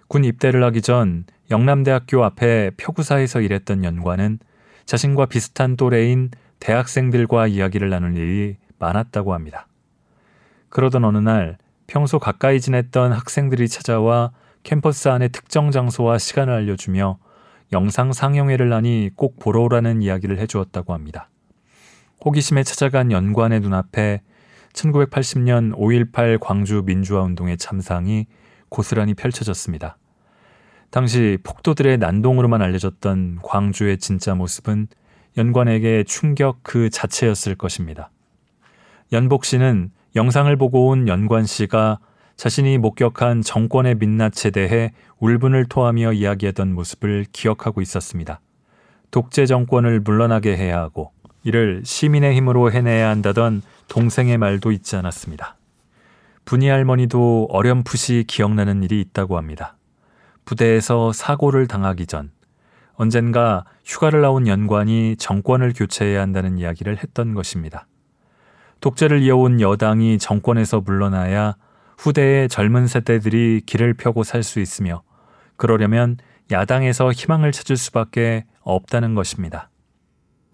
군 0.08 0.25
입대를 0.25 0.62
하기 0.64 0.82
전 0.82 1.25
영남대학교 1.50 2.25
앞에 2.25 2.72
표구사에서 2.76 3.40
일했던 3.40 3.84
연관은 3.84 4.38
자신과 4.84 5.26
비슷한 5.26 5.76
또래인 5.76 6.30
대학생들과 6.61 7.46
이야기를 7.46 7.90
나눌 7.90 8.16
일이 8.16 8.56
많았다고 8.78 9.34
합니다. 9.34 9.66
그러던 10.68 11.04
어느 11.04 11.18
날 11.18 11.58
평소 11.87 12.18
가까이 12.18 12.61
지냈던 12.61 13.12
학생들이 13.12 13.68
찾아와 13.68 14.32
캠퍼스 14.62 15.08
안의 15.08 15.30
특정 15.30 15.70
장소와 15.70 16.18
시간을 16.18 16.52
알려주며 16.52 17.18
영상 17.72 18.12
상영회를 18.12 18.72
하니 18.72 19.11
꼭 19.16 19.38
보러 19.38 19.62
오라는 19.62 20.02
이야기를 20.02 20.38
해주었다고 20.38 20.92
합니다. 20.92 21.28
호기심에 22.25 22.62
찾아간 22.62 23.11
연관의 23.11 23.61
눈앞에 23.61 24.22
1980년 24.73 25.75
5.18 25.76 26.38
광주 26.41 26.83
민주화 26.85 27.23
운동의 27.23 27.57
참상이 27.57 28.26
고스란히 28.69 29.14
펼쳐졌습니다. 29.14 29.99
당시 30.91 31.38
폭도들의 31.43 31.99
난동으로만 31.99 32.61
알려졌던 32.62 33.41
광주의 33.43 33.99
진짜 33.99 34.35
모습은 34.35 34.88
연관에게 35.37 36.05
충격 36.05 36.61
그 36.62 36.91
자체였을 36.91 37.55
것입니다. 37.55 38.11
연복 39.12 39.45
씨는 39.45 39.91
영상을 40.17 40.55
보고 40.57 40.88
온 40.88 41.09
연관 41.09 41.47
씨가 41.47 41.99
자신이 42.37 42.79
목격한 42.79 43.43
정권의 43.43 43.95
민낯에 43.97 44.50
대해 44.52 44.93
울분을 45.21 45.67
토하며 45.67 46.12
이야기하던 46.12 46.75
모습을 46.75 47.26
기억하고 47.33 47.81
있었습니다. 47.81 48.41
독재 49.11 49.47
정권을 49.47 50.00
물러나게 50.00 50.57
해야 50.57 50.79
하고 50.81 51.12
이를 51.45 51.83
시민의 51.85 52.35
힘으로 52.37 52.71
해내야 52.73 53.09
한다던 53.09 53.62
동생의 53.89 54.39
말도 54.39 54.73
잊지 54.73 54.97
않았습니다. 54.97 55.57
분이 56.45 56.69
할머니도 56.69 57.49
어렴풋이 57.51 58.25
기억나는 58.27 58.83
일이 58.83 59.01
있다고 59.01 59.37
합니다. 59.37 59.77
부대에서 60.45 61.12
사고를 61.12 61.67
당하기 61.67 62.07
전 62.07 62.31
언젠가 62.95 63.65
휴가를 63.85 64.21
나온 64.21 64.47
연관이 64.47 65.17
정권을 65.17 65.73
교체해야 65.75 66.21
한다는 66.21 66.59
이야기를 66.59 66.99
했던 66.99 67.35
것입니다. 67.35 67.87
독재를 68.81 69.23
이어온 69.23 69.61
여당이 69.61 70.19
정권에서 70.19 70.81
물러나야 70.81 71.57
후대의 71.99 72.49
젊은 72.49 72.87
세대들이 72.89 73.62
길을 73.65 73.95
펴고 73.95 74.25
살 74.25 74.43
수 74.43 74.59
있으며 74.61 75.03
그러려면 75.57 76.17
야당에서 76.51 77.12
희망을 77.12 77.53
찾을 77.53 77.77
수밖에 77.77 78.45
없다는 78.62 79.15
것입니다. 79.15 79.71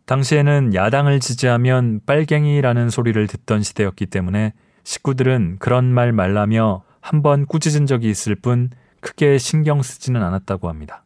당시에는 0.08 0.72
야당을 0.72 1.20
지지하면 1.20 2.00
빨갱이라는 2.06 2.88
소리를 2.88 3.26
듣던 3.26 3.62
시대였기 3.62 4.06
때문에 4.06 4.54
식구들은 4.82 5.56
그런 5.58 5.84
말 5.92 6.12
말라며 6.12 6.82
한 7.02 7.20
번 7.20 7.44
꾸짖은 7.44 7.84
적이 7.84 8.08
있을 8.08 8.34
뿐 8.34 8.70
크게 9.00 9.36
신경 9.36 9.82
쓰지는 9.82 10.22
않았다고 10.22 10.70
합니다. 10.70 11.04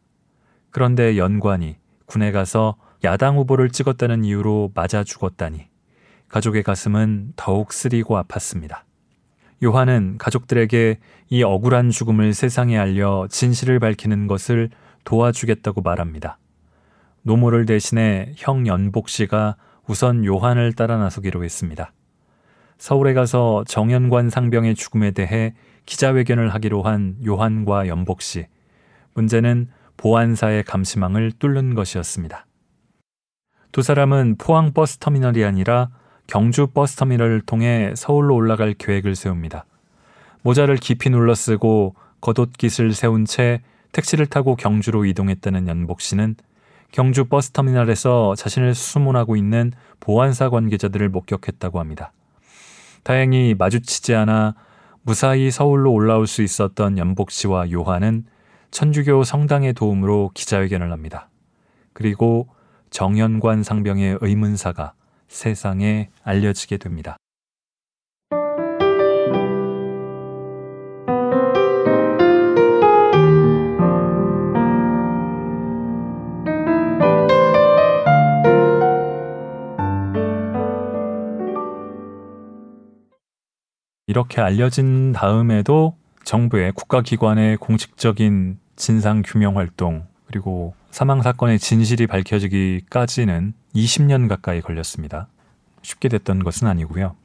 그런데 0.71 1.17
연관이 1.17 1.75
군에 2.05 2.31
가서 2.31 2.77
야당 3.03 3.37
후보를 3.37 3.71
찍었다는 3.71 4.23
이유로 4.23 4.71
맞아 4.73 5.03
죽었다니 5.03 5.67
가족의 6.29 6.63
가슴은 6.63 7.33
더욱 7.35 7.73
쓰리고 7.73 8.15
아팠습니다. 8.21 8.83
요한은 9.61 10.17
가족들에게 10.17 10.99
이 11.29 11.43
억울한 11.43 11.89
죽음을 11.89 12.33
세상에 12.33 12.77
알려 12.77 13.27
진실을 13.29 13.79
밝히는 13.79 14.27
것을 14.27 14.69
도와주겠다고 15.03 15.81
말합니다. 15.81 16.37
노모를 17.23 17.65
대신해 17.65 18.33
형 18.37 18.67
연복 18.67 19.09
씨가 19.09 19.55
우선 19.87 20.23
요한을 20.25 20.73
따라 20.73 20.97
나서기로 20.97 21.43
했습니다. 21.43 21.91
서울에 22.77 23.13
가서 23.13 23.63
정연관 23.67 24.29
상병의 24.29 24.75
죽음에 24.75 25.11
대해 25.11 25.53
기자회견을 25.85 26.53
하기로 26.53 26.83
한 26.83 27.15
요한과 27.25 27.87
연복 27.87 28.21
씨. 28.21 28.45
문제는 29.13 29.69
보안사의 29.97 30.63
감시망을 30.63 31.31
뚫는 31.39 31.75
것이었습니다. 31.75 32.45
두 33.71 33.81
사람은 33.81 34.35
포항 34.37 34.73
버스터미널이 34.73 35.43
아니라 35.43 35.89
경주 36.27 36.67
버스터미널을 36.67 37.41
통해 37.41 37.93
서울로 37.95 38.35
올라갈 38.35 38.73
계획을 38.73 39.15
세웁니다. 39.15 39.65
모자를 40.41 40.75
깊이 40.75 41.09
눌러 41.09 41.35
쓰고 41.35 41.95
겉옷깃을 42.21 42.93
세운 42.93 43.25
채 43.25 43.61
택시를 43.91 44.25
타고 44.25 44.55
경주로 44.55 45.05
이동했다는 45.05 45.67
연복 45.67 46.01
씨는 46.01 46.35
경주 46.93 47.25
버스터미널에서 47.25 48.35
자신을 48.35 48.75
수문하고 48.75 49.35
있는 49.35 49.71
보안사 49.99 50.51
관계자들을 50.51 51.09
목격했다고 51.09 51.79
합니다. 51.79 52.13
다행히 53.01 53.55
마주치지 53.57 54.13
않아 54.13 54.53
무사히 55.01 55.49
서울로 55.49 55.91
올라올 55.91 56.27
수 56.27 56.43
있었던 56.43 56.99
연복 56.99 57.31
씨와 57.31 57.71
요한은 57.71 58.25
천주교 58.69 59.23
성당의 59.23 59.73
도움으로 59.73 60.29
기자회견을 60.35 60.91
합니다. 60.91 61.29
그리고 61.93 62.47
정연관 62.91 63.63
상병의 63.63 64.19
의문사가 64.21 64.93
세상에 65.27 66.11
알려지게 66.23 66.77
됩니다. 66.77 67.17
이렇게 84.13 84.41
알려진 84.41 85.11
다음에도 85.11 85.95
정부의 86.23 86.71
국가기관의 86.73 87.57
공식적인 87.57 88.59
진상 88.75 89.23
규명 89.25 89.57
활동 89.57 90.05
그리고 90.27 90.75
사망 90.91 91.23
사건의 91.23 91.57
진실이 91.57 92.05
밝혀지기까지는 92.05 93.55
20년 93.73 94.29
가까이 94.29 94.61
걸렸습니다. 94.61 95.29
쉽게 95.81 96.09
됐던 96.09 96.43
것은 96.43 96.67
아니고요. 96.67 97.15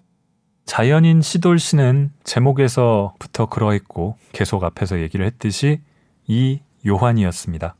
자연인 0.64 1.20
시돌 1.20 1.58
씨는 1.58 2.10
제목에서부터 2.24 3.50
그러했고 3.50 4.16
계속 4.32 4.64
앞에서 4.64 4.98
얘기를 5.02 5.26
했듯이 5.26 5.82
이 6.26 6.60
요한이었습니다. 6.86 7.76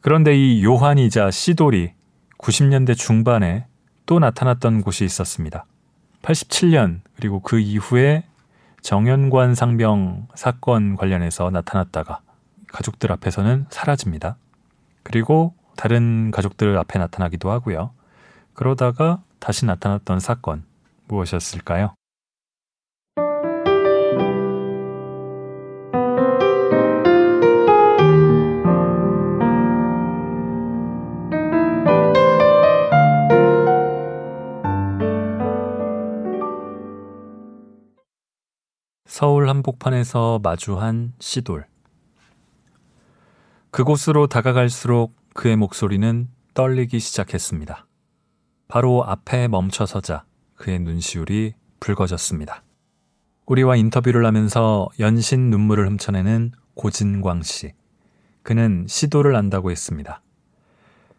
그런데 0.00 0.36
이 0.36 0.64
요한이자 0.64 1.30
시돌이 1.30 1.92
90년대 2.38 2.96
중반에 2.96 3.66
또 4.04 4.18
나타났던 4.18 4.82
곳이 4.82 5.04
있었습니다. 5.04 5.64
87년 6.22 7.02
그리고 7.14 7.38
그 7.38 7.60
이후에 7.60 8.24
정연관 8.82 9.54
상병 9.54 10.26
사건 10.34 10.96
관련해서 10.96 11.50
나타났다가 11.50 12.20
가족들 12.68 13.12
앞에서는 13.12 13.66
사라집니다. 13.70 14.36
그리고 15.04 15.54
다른 15.76 16.30
가족들 16.32 16.76
앞에 16.76 16.98
나타나기도 16.98 17.50
하고요. 17.50 17.92
그러다가 18.54 19.22
다시 19.38 19.66
나타났던 19.66 20.20
사건 20.20 20.64
무엇이었을까요? 21.06 21.94
서울 39.22 39.48
한복판에서 39.48 40.40
마주한 40.42 41.12
시돌. 41.20 41.64
그곳으로 43.70 44.26
다가갈수록 44.26 45.14
그의 45.32 45.54
목소리는 45.54 46.26
떨리기 46.54 46.98
시작했습니다. 46.98 47.86
바로 48.66 49.04
앞에 49.04 49.46
멈춰서자 49.46 50.24
그의 50.56 50.80
눈시울이 50.80 51.54
붉어졌습니다. 51.78 52.64
우리와 53.46 53.76
인터뷰를 53.76 54.26
하면서 54.26 54.88
연신 54.98 55.50
눈물을 55.50 55.86
훔쳐내는 55.86 56.50
고진광 56.74 57.44
씨. 57.44 57.74
그는 58.42 58.86
시도를 58.88 59.36
안다고 59.36 59.70
했습니다. 59.70 60.20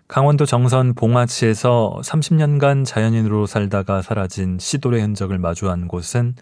강원도 0.10 0.46
정선 0.46 0.94
봉화치에서 0.94 2.02
30년간 2.04 2.84
자연인으로 2.84 3.46
살다가 3.46 4.02
사라진 4.02 4.58
시돌의 4.60 5.02
흔적을 5.02 5.38
마주한 5.38 5.88
곳은 5.88 6.36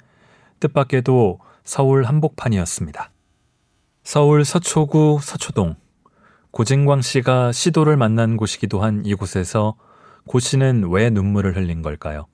뜻밖에도 0.59 1.39
서울 1.63 2.05
한복판이었습니다. 2.05 3.11
서울 4.03 4.43
서초구 4.43 5.19
서초동. 5.21 5.75
고진광 6.49 7.01
씨가 7.01 7.51
시도를 7.51 7.97
만난 7.97 8.35
곳이기도 8.35 8.81
한 8.81 9.05
이곳에서 9.05 9.75
고 10.27 10.39
씨는 10.39 10.89
왜 10.91 11.09
눈물을 11.09 11.55
흘린 11.55 11.81
걸까요? 11.81 12.25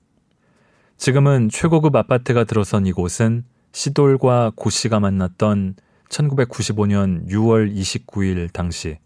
지금은 0.96 1.50
최고급 1.50 1.94
아파트가 1.94 2.44
들어선 2.44 2.86
이곳은 2.86 3.44
시돌과 3.72 4.52
고 4.56 4.70
씨가 4.70 4.98
만났던 4.98 5.76
1995년 6.08 7.28
6월 7.28 7.72
29일 7.72 8.52
당시 8.52 8.98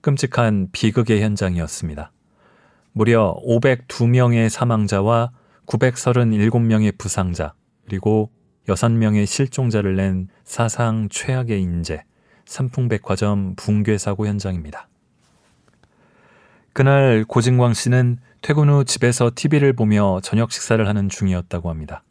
끔찍한 0.00 0.68
비극의 0.72 1.22
현장이었습니다. 1.22 2.12
무려 2.92 3.36
502명의 3.46 4.48
사망자와 4.48 5.32
937명의 5.66 6.96
부상자, 6.96 7.52
그리고 7.84 8.30
6명의 8.74 9.26
실종자를 9.26 9.96
낸 9.96 10.28
사상 10.44 11.08
최악의 11.10 11.60
인재, 11.60 12.04
삼풍백화점 12.46 13.54
붕괴 13.56 13.98
사고 13.98 14.26
현장입니다. 14.26 14.88
그날 16.72 17.24
고진광 17.26 17.74
씨는 17.74 18.18
퇴근 18.42 18.68
후 18.68 18.84
집에서 18.84 19.30
TV를 19.34 19.72
보며 19.72 20.20
저녁 20.22 20.52
식사를 20.52 20.86
하는 20.86 21.08
중이었다고 21.08 21.68
합니다. 21.68 22.02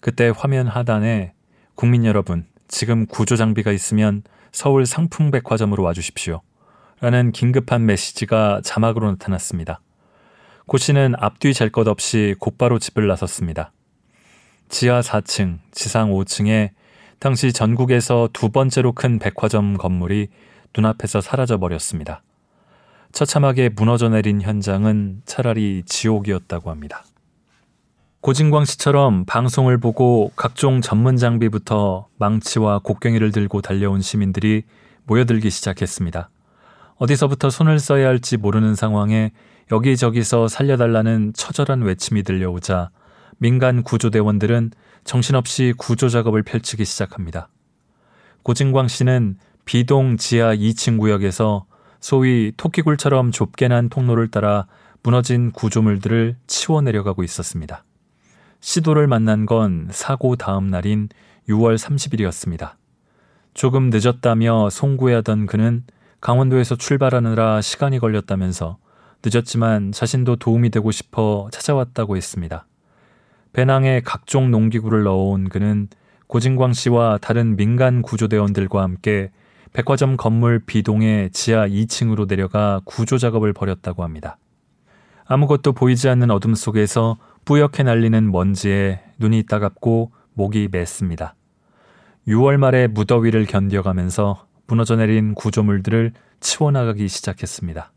그때 0.00 0.32
화면 0.34 0.66
하단에 0.66 1.32
국민 1.74 2.04
여러분, 2.04 2.46
지금 2.66 3.06
구조 3.06 3.36
장비가 3.36 3.72
있으면 3.72 4.22
서울 4.52 4.86
상풍백화점으로 4.86 5.82
와주십시오. 5.82 6.40
라는 7.00 7.32
긴급한 7.32 7.86
메시지가 7.86 8.62
자막으로 8.64 9.10
나타났습니다. 9.10 9.80
고 10.66 10.78
씨는 10.78 11.14
앞뒤 11.18 11.52
잘것 11.52 11.86
없이 11.88 12.34
곧바로 12.38 12.78
집을 12.78 13.06
나섰습니다. 13.06 13.72
지하 14.68 15.00
4층, 15.00 15.58
지상 15.72 16.10
5층에 16.10 16.70
당시 17.18 17.52
전국에서 17.52 18.28
두 18.32 18.50
번째로 18.50 18.92
큰 18.92 19.18
백화점 19.18 19.76
건물이 19.76 20.28
눈앞에서 20.76 21.20
사라져 21.20 21.58
버렸습니다. 21.58 22.22
처참하게 23.12 23.70
무너져 23.70 24.08
내린 24.08 24.42
현장은 24.42 25.22
차라리 25.24 25.84
지옥이었다고 25.86 26.70
합니다. 26.70 27.04
고진광 28.20 28.64
씨처럼 28.64 29.24
방송을 29.26 29.78
보고 29.78 30.32
각종 30.34 30.80
전문 30.80 31.16
장비부터 31.16 32.08
망치와 32.16 32.80
곡괭이를 32.80 33.32
들고 33.32 33.60
달려온 33.60 34.00
시민들이 34.00 34.62
모여들기 35.04 35.50
시작했습니다. 35.50 36.30
어디서부터 36.96 37.50
손을 37.50 37.78
써야 37.78 38.08
할지 38.08 38.36
모르는 38.36 38.74
상황에 38.74 39.32
여기저기서 39.70 40.48
살려달라는 40.48 41.32
처절한 41.34 41.82
외침이 41.82 42.22
들려오자 42.22 42.90
민간 43.38 43.82
구조대원들은 43.82 44.72
정신없이 45.04 45.74
구조 45.76 46.08
작업을 46.08 46.42
펼치기 46.42 46.84
시작합니다. 46.84 47.48
고진광 48.42 48.88
씨는 48.88 49.38
비동 49.64 50.16
지하 50.16 50.54
2층 50.54 50.98
구역에서 50.98 51.66
소위 52.00 52.52
토끼굴처럼 52.56 53.32
좁게 53.32 53.68
난 53.68 53.88
통로를 53.88 54.28
따라 54.30 54.66
무너진 55.02 55.52
구조물들을 55.52 56.36
치워 56.46 56.80
내려가고 56.80 57.22
있었습니다. 57.22 57.84
시도를 58.60 59.06
만난 59.06 59.46
건 59.46 59.88
사고 59.90 60.36
다음 60.36 60.68
날인 60.68 61.08
6월 61.48 61.76
30일이었습니다. 61.76 62.72
조금 63.52 63.90
늦었다며 63.90 64.70
송구해하던 64.70 65.46
그는 65.46 65.84
강원도에서 66.20 66.76
출발하느라 66.76 67.60
시간이 67.60 67.98
걸렸다면서 67.98 68.78
늦었지만 69.24 69.92
자신도 69.92 70.36
도움이 70.36 70.70
되고 70.70 70.90
싶어 70.90 71.48
찾아왔다고 71.52 72.16
했습니다. 72.16 72.66
배낭에 73.54 74.00
각종 74.04 74.50
농기구를 74.50 75.04
넣어온 75.04 75.48
그는 75.48 75.88
고진광 76.26 76.72
씨와 76.72 77.18
다른 77.22 77.56
민간 77.56 78.02
구조대원들과 78.02 78.82
함께 78.82 79.30
백화점 79.72 80.16
건물 80.16 80.60
B동의 80.64 81.30
지하 81.30 81.66
2층으로 81.66 82.28
내려가 82.28 82.80
구조 82.84 83.16
작업을 83.16 83.52
벌였다고 83.52 84.02
합니다. 84.02 84.38
아무것도 85.26 85.72
보이지 85.72 86.08
않는 86.08 86.30
어둠 86.30 86.54
속에서 86.54 87.16
뿌옇게 87.44 87.84
날리는 87.84 88.30
먼지에 88.30 89.00
눈이 89.18 89.44
따갑고 89.44 90.12
목이 90.34 90.68
맸습니다. 90.68 91.32
6월 92.26 92.56
말에 92.56 92.88
무더위를 92.88 93.46
견뎌가면서 93.46 94.46
무너져 94.66 94.96
내린 94.96 95.34
구조물들을 95.34 96.12
치워나가기 96.40 97.06
시작했습니다. 97.06 97.92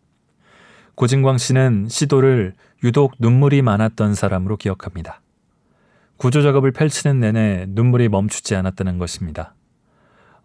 고진광 0.96 1.38
씨는 1.38 1.88
시도를 1.90 2.54
유독 2.84 3.14
눈물이 3.20 3.62
많았던 3.62 4.14
사람으로 4.14 4.58
기억합니다. 4.58 5.22
구조 6.18 6.42
작업을 6.42 6.72
펼치는 6.72 7.20
내내 7.20 7.66
눈물이 7.70 8.10
멈추지 8.10 8.56
않았다는 8.56 8.98
것입니다. 8.98 9.54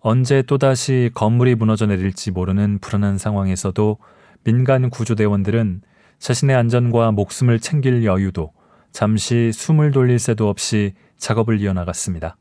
언제 0.01 0.43
또다시 0.43 1.11
건물이 1.15 1.55
무너져 1.55 1.87
내릴지 1.87 2.31
모르는 2.31 2.79
불안한 2.81 3.19
상황에서도 3.19 3.99
민간 4.45 4.91
구조대원들은 4.91 5.83
자신의 6.19 6.57
안전과 6.57 7.13
목숨을 7.13 7.59
챙길 7.59 8.05
여유도 8.05 8.53
잠시 8.93 9.51
숨을 9.53 9.93
돌릴 9.93 10.19
새도 10.19 10.49
없이 10.49 10.93
작업을 11.17 11.61
이어나갔습니다. 11.61 12.37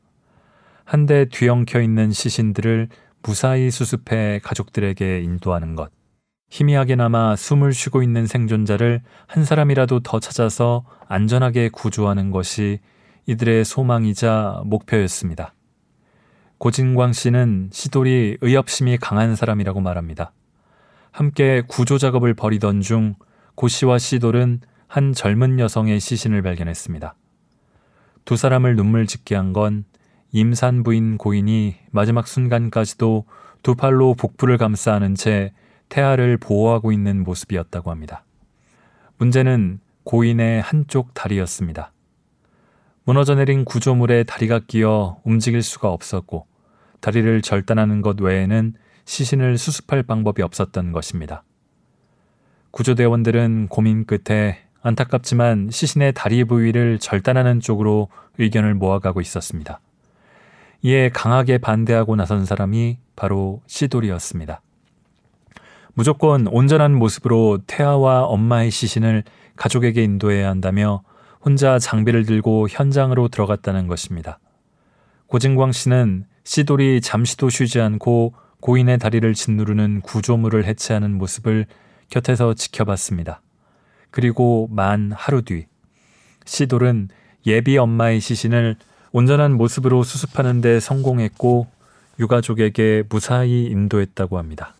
한대 0.84 1.26
뒤엉켜 1.26 1.82
있는 1.82 2.12
시신들을 2.12 2.90
무사히 3.24 3.72
수습해 3.72 4.40
가족들에게 4.44 5.22
인도하는 5.22 5.76
것. 5.76 5.92
희미하게나마 6.50 7.38
숨을 7.38 7.72
쉬고 7.72 8.04
있는 8.04 8.28
생존자를 8.28 9.02
한 9.28 9.46
사람이라도 9.46 10.02
더 10.02 10.20
찾아서 10.20 10.84
안전하게 11.08 11.70
구조하는 11.70 12.32
것이 12.32 12.80
이들의 13.32 13.66
소망이자 13.66 14.62
목표였습니다. 14.66 15.54
고진광 16.58 17.14
씨는 17.14 17.70
시돌이 17.72 18.38
의협심이 18.42 18.98
강한 18.98 19.36
사람이라고 19.36 19.82
말합니다. 19.82 20.32
함께 21.12 21.64
구조 21.68 21.98
작업을 21.98 22.34
벌이던 22.34 22.82
중 22.82 23.16
고 23.56 23.68
씨와 23.68 23.98
시돌은 24.00 24.62
한 24.88 25.14
젊은 25.14 25.60
여성의 25.60 26.00
시신을 26.00 26.42
발견했습니다. 26.42 27.16
두 28.26 28.36
사람을 28.36 28.76
눈물 28.76 29.08
짓게 29.08 29.36
한 29.36 29.54
건 29.54 29.86
임산 30.32 30.84
부인 30.84 31.18
고인이 31.18 31.76
마지막 31.92 32.28
순간까지도 32.28 33.26
두 33.62 33.76
팔로 33.76 34.16
복부를 34.16 34.58
감싸 34.58 34.94
안은 34.94 35.16
채 35.16 35.54
태아를 35.90 36.38
보호하고 36.38 36.92
있는 36.92 37.24
모습이었다고 37.24 37.92
합니다. 37.92 38.24
문제는 39.18 39.80
고인의 40.06 40.62
한쪽 40.62 41.14
다리였습니다. 41.14 41.92
무너져 43.04 43.34
내린 43.36 43.66
구조물에 43.66 44.24
다리가 44.24 44.62
끼어 44.68 45.18
움직일 45.24 45.64
수가 45.64 45.90
없었고 45.90 46.46
다리를 47.00 47.42
절단하는 47.42 48.02
것 48.02 48.22
외에는 48.22 48.74
시신을 49.06 49.58
수습할 49.58 50.04
방법이 50.04 50.44
없었던 50.44 50.92
것입니다. 50.92 51.44
구조대원들은 52.70 53.70
고민 53.70 54.06
끝에 54.06 54.60
안타깝지만 54.84 55.70
시신의 55.72 56.14
다리 56.14 56.44
부위를 56.44 57.00
절단하는 57.00 57.60
쪽으로 57.60 58.10
의견을 58.38 58.76
모아가고 58.76 59.20
있었습니다. 59.20 59.80
이에 60.84 61.10
강하게 61.10 61.58
반대하고 61.58 62.16
나선 62.16 62.46
사람이 62.46 63.00
바로 63.16 63.62
시돌이었습니다. 63.66 64.62
무조건 65.94 66.48
온전한 66.48 66.96
모습으로 66.96 67.60
태아와 67.68 68.24
엄마의 68.26 68.72
시신을 68.72 69.24
가족에게 69.56 70.04
인도해야 70.04 70.50
한다며 70.50 71.04
혼자 71.44 71.80
장비를 71.80 72.26
들고 72.26 72.68
현장으로 72.70 73.28
들어갔다는 73.28 73.88
것입니다. 73.88 74.40
고진광 75.28 75.72
씨는 75.72 76.26
시돌이 76.44 77.02
잠시도 77.02 77.50
쉬지 77.50 77.80
않고 77.80 78.34
고인의 78.60 79.00
다리를 79.00 79.34
짓누르는 79.34 80.02
구조물을 80.02 80.66
해체하는 80.66 81.18
모습을 81.18 81.66
곁에서 82.10 82.54
지켜봤습니다. 82.54 83.42
그리고 84.12 84.68
만 84.72 85.12
하루 85.16 85.42
뒤 85.42 85.66
시돌은 86.46 87.10
예비 87.48 87.78
엄마의 87.78 88.20
시신을 88.20 88.76
온전한 89.12 89.54
모습으로 89.54 90.04
수습하는 90.04 90.62
데 90.62 90.80
성공했고 90.80 91.68
유가족에게 92.20 93.04
무사히 93.10 93.66
인도했다고 93.66 94.38
합니다. 94.38 94.76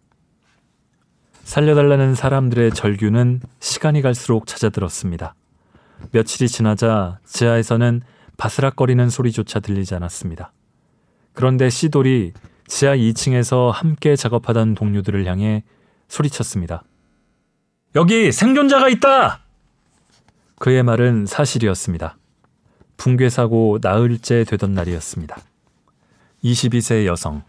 살려달라는 1.44 2.14
사람들의 2.14 2.72
절규는 2.72 3.42
시간이 3.60 4.02
갈수록 4.02 4.46
찾아들었습니다. 4.46 5.34
며칠이 6.12 6.50
지나자 6.50 7.20
지하에서는 7.26 8.02
바스락거리는 8.38 9.10
소리조차 9.10 9.60
들리지 9.60 9.96
않았습니다. 9.96 10.52
그런데 11.34 11.70
시돌이 11.70 12.34
지하 12.68 12.96
2층에서 12.96 13.72
함께 13.72 14.16
작업하던 14.16 14.76
동료들을 14.76 15.26
향해 15.26 15.64
소리쳤습니다. 16.08 16.84
여기 17.96 18.32
생존자가 18.32 18.90
있다! 18.90 19.42
그의 20.60 20.84
말은 20.84 21.26
사실이었습니다. 21.26 22.18
붕괴 22.98 23.30
사고 23.30 23.80
나흘째 23.82 24.44
되던 24.44 24.74
날이었습니다. 24.74 25.38
22세 26.44 27.06
여성. 27.06 27.44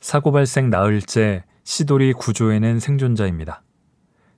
사고 0.00 0.32
발생 0.32 0.68
나흘째 0.68 1.44
시돌이 1.62 2.12
구조에는 2.12 2.80
생존자입니다. 2.80 3.62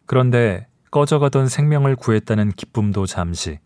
그런데 0.06 0.68
꺼져가던 0.96 1.48
생명을 1.48 1.94
구했다는 1.94 2.52
기쁨도 2.52 3.04
잠시 3.04 3.58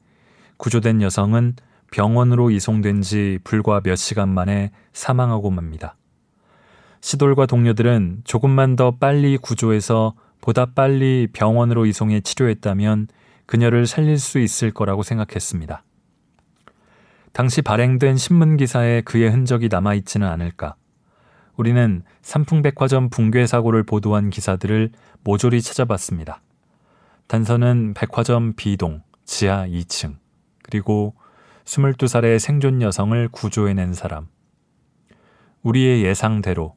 구조된 0.57 1.01
여성은 1.01 1.55
병원으로 1.93 2.51
이송된 2.51 3.03
지 3.03 3.39
불과 3.45 3.81
몇 3.81 3.95
시간 3.95 4.29
만에 4.29 4.73
사망하고 4.93 5.53
맙니다. 5.53 5.95
시돌과 7.01 7.47
동료들은 7.47 8.23
조금만 8.25 8.75
더 8.75 8.97
빨리 8.97 9.37
구조해서 9.37 10.15
보다 10.41 10.67
빨리 10.75 11.29
병원으로 11.33 11.87
이송해 11.87 12.21
치료했다면 12.23 13.07
그녀를 13.47 13.87
살릴 13.87 14.19
수 14.19 14.41
있을 14.41 14.73
거라고 14.73 15.05
생각했습니다. 15.05 15.85
당시 17.33 17.63
발행된 17.63 18.17
신문 18.17 18.57
기사에 18.57 19.03
그의 19.03 19.31
흔적이 19.31 19.69
남아 19.71 19.95
있지는 19.95 20.27
않을까. 20.27 20.75
우리는 21.55 22.03
삼풍백화점 22.23 23.09
붕괴 23.09 23.47
사고를 23.47 23.85
보도한 23.85 24.31
기사들을 24.31 24.91
모조리 25.23 25.63
찾아봤습니다. 25.63 26.43
단서는 27.31 27.95
백화점 27.95 28.55
B동, 28.57 29.05
지하 29.25 29.65
2층, 29.65 30.17
그리고 30.65 31.15
22살의 31.65 32.41
생존 32.41 32.83
여성을 32.83 33.29
구조해낸 33.29 33.95
사람. 33.95 34.27
우리의 35.63 36.03
예상대로 36.03 36.75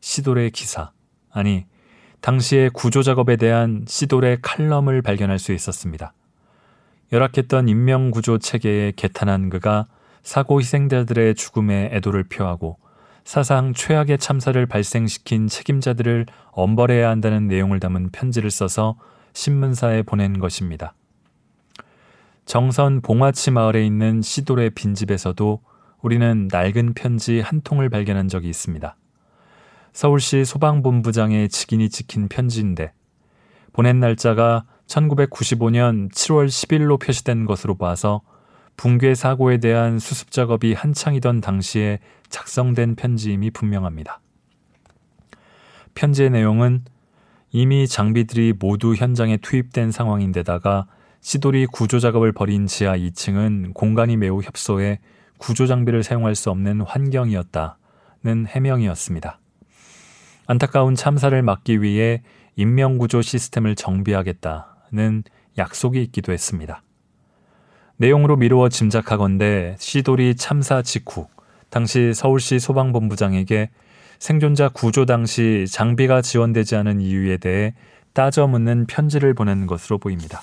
시돌의 0.00 0.52
기사, 0.52 0.92
아니 1.32 1.66
당시의 2.20 2.70
구조 2.70 3.02
작업에 3.02 3.34
대한 3.34 3.86
시돌의 3.88 4.38
칼럼을 4.40 5.02
발견할 5.02 5.40
수 5.40 5.52
있었습니다. 5.52 6.14
열악했던 7.10 7.66
인명 7.66 8.12
구조 8.12 8.38
체계에 8.38 8.92
개탄한 8.92 9.50
그가 9.50 9.88
사고 10.22 10.60
희생자들의 10.60 11.34
죽음에 11.34 11.90
애도를 11.92 12.22
표하고 12.28 12.78
사상 13.24 13.74
최악의 13.74 14.18
참사를 14.18 14.64
발생시킨 14.64 15.48
책임자들을 15.48 16.26
엄벌해야 16.52 17.10
한다는 17.10 17.48
내용을 17.48 17.80
담은 17.80 18.10
편지를 18.12 18.52
써서 18.52 18.96
신문사에 19.32 20.02
보낸 20.02 20.38
것입니다. 20.38 20.94
정선 22.44 23.02
봉화치 23.02 23.50
마을에 23.50 23.84
있는 23.84 24.22
시돌의 24.22 24.70
빈집에서도 24.70 25.60
우리는 26.00 26.48
낡은 26.50 26.94
편지 26.94 27.40
한 27.40 27.60
통을 27.60 27.88
발견한 27.90 28.28
적이 28.28 28.48
있습니다. 28.48 28.96
서울시 29.92 30.44
소방본부장의 30.44 31.48
직인이 31.48 31.88
찍힌 31.90 32.28
편지인데 32.28 32.92
보낸 33.72 34.00
날짜가 34.00 34.64
1995년 34.86 36.10
7월 36.12 36.46
10일로 36.46 37.00
표시된 37.00 37.46
것으로 37.46 37.76
봐서 37.76 38.22
붕괴 38.76 39.14
사고에 39.14 39.58
대한 39.58 39.98
수습 39.98 40.30
작업이 40.30 40.72
한창이던 40.72 41.40
당시에 41.40 41.98
작성된 42.28 42.94
편지임이 42.94 43.50
분명합니다. 43.50 44.20
편지의 45.94 46.30
내용은 46.30 46.84
이미 47.50 47.88
장비들이 47.88 48.54
모두 48.58 48.94
현장에 48.94 49.38
투입된 49.38 49.90
상황인데다가 49.90 50.86
시돌이 51.20 51.66
구조 51.66 51.98
작업을 51.98 52.32
벌인 52.32 52.66
지하 52.66 52.96
2층은 52.96 53.74
공간이 53.74 54.16
매우 54.16 54.42
협소해 54.42 55.00
구조 55.38 55.66
장비를 55.66 56.02
사용할 56.02 56.34
수 56.34 56.50
없는 56.50 56.82
환경이었다는 56.82 58.46
해명이었습니다. 58.46 59.40
안타까운 60.46 60.94
참사를 60.94 61.40
막기 61.42 61.82
위해 61.82 62.22
인명구조 62.56 63.22
시스템을 63.22 63.76
정비하겠다는 63.76 65.24
약속이 65.56 66.02
있기도 66.02 66.32
했습니다. 66.32 66.82
내용으로 67.96 68.36
미루어 68.36 68.68
짐작하건대 68.68 69.76
시돌이 69.78 70.36
참사 70.36 70.82
직후 70.82 71.26
당시 71.70 72.12
서울시 72.14 72.58
소방본부장에게 72.58 73.70
생존자 74.18 74.68
구조 74.68 75.06
당시 75.06 75.66
장비가 75.68 76.22
지원되지 76.22 76.76
않은 76.76 77.00
이유에 77.00 77.36
대해 77.36 77.74
따져 78.12 78.46
묻는 78.46 78.86
편지를 78.86 79.34
보낸 79.34 79.66
것으로 79.66 79.98
보입니다. 79.98 80.42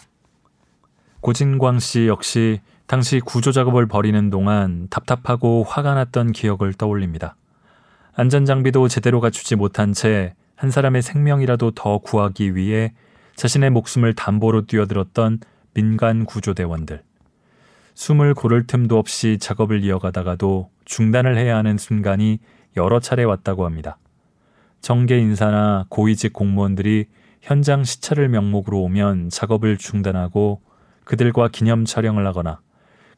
고진광 1.22 1.80
씨 1.80 2.08
역시 2.08 2.62
당시 2.88 3.20
구조 3.20 3.52
작업을 3.52 3.88
벌이는 3.88 4.30
동안 4.30 4.88
답답하고 4.90 5.64
화가 5.64 5.96
났던 5.96 6.32
기억을 6.32 6.74
떠올립니다. 6.74 7.36
안전 8.14 8.46
장비도 8.46 8.88
제대로 8.88 9.20
갖추지 9.20 9.56
못한 9.56 9.94
채 9.94 10.36
한 10.56 10.72
사람의 10.72 11.02
생명이라도 11.02 11.72
더 11.72 11.98
구하기 12.00 12.56
위해 12.56 12.94
자신의 13.36 13.70
목숨을 13.72 14.14
담보로 14.14 14.66
뛰어들었던 14.66 15.40
민간 15.74 16.26
구조대원들. 16.26 17.04
숨을 17.94 18.34
고를 18.34 18.66
틈도 18.66 18.98
없이 18.98 19.38
작업을 19.40 19.84
이어가다가도 19.84 20.70
중단을 20.86 21.38
해야 21.38 21.58
하는 21.58 21.78
순간이 21.78 22.40
여러 22.78 23.00
차례 23.00 23.24
왔다고 23.24 23.66
합니다. 23.66 23.98
정계 24.82 25.18
인사나 25.18 25.86
고위직 25.90 26.34
공무원들이 26.34 27.06
현장 27.42 27.84
시찰을 27.84 28.30
명목으로 28.30 28.82
오면 28.82 29.30
작업을 29.30 29.78
중단하고 29.78 30.62
그들과 31.04 31.48
기념 31.48 31.86
촬영을 31.86 32.26
하거나 32.28 32.60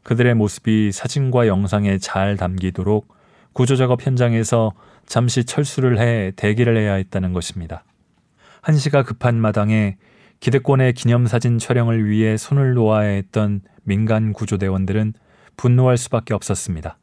그들의 0.04 0.36
모습이 0.36 0.92
사진과 0.92 1.48
영상에 1.48 1.98
잘 1.98 2.38
담기도록 2.38 3.14
구조작업 3.54 4.06
현장에서 4.06 4.74
잠시 5.06 5.44
철수를 5.44 6.00
해 6.00 6.32
대기를 6.36 6.78
해야 6.78 6.94
했다는 6.94 7.34
것입니다. 7.34 7.84
한시가 8.62 9.04
급한 9.04 9.36
마당에 9.36 9.98
기득권의 10.40 10.94
기념사진 10.94 11.58
촬영을 11.58 12.08
위해 12.08 12.38
손을 12.38 12.74
놓아야 12.74 13.10
했던 13.10 13.62
민간 13.84 14.34
구조대원들은 14.34 15.14
분노할 15.56 15.98
수밖에 15.98 16.34
없었습니다. 16.34 16.98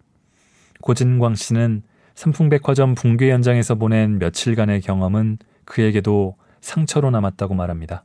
고진광 0.80 1.34
씨는 1.34 1.82
삼풍백화점 2.14 2.94
붕괴 2.94 3.32
현장에서 3.32 3.74
보낸 3.74 4.18
며칠간의 4.18 4.80
경험은 4.82 5.38
그에게도 5.64 6.36
상처로 6.60 7.10
남았다고 7.10 7.54
말합니다. 7.54 8.04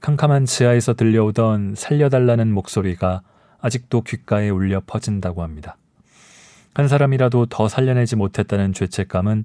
캄캄한 0.00 0.46
지하에서 0.46 0.94
들려오던 0.94 1.74
살려달라는 1.76 2.52
목소리가 2.52 3.22
아직도 3.60 4.00
귓가에 4.02 4.48
울려 4.50 4.82
퍼진다고 4.86 5.42
합니다. 5.42 5.76
한 6.74 6.88
사람이라도 6.88 7.46
더 7.46 7.68
살려내지 7.68 8.16
못했다는 8.16 8.72
죄책감은 8.72 9.44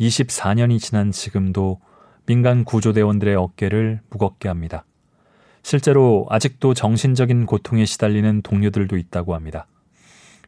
24년이 0.00 0.80
지난 0.80 1.10
지금도 1.10 1.80
민간 2.24 2.64
구조대원들의 2.64 3.34
어깨를 3.34 4.00
무겁게 4.10 4.48
합니다. 4.48 4.84
실제로 5.62 6.26
아직도 6.30 6.72
정신적인 6.72 7.46
고통에 7.46 7.84
시달리는 7.84 8.42
동료들도 8.42 8.96
있다고 8.96 9.34
합니다. 9.34 9.66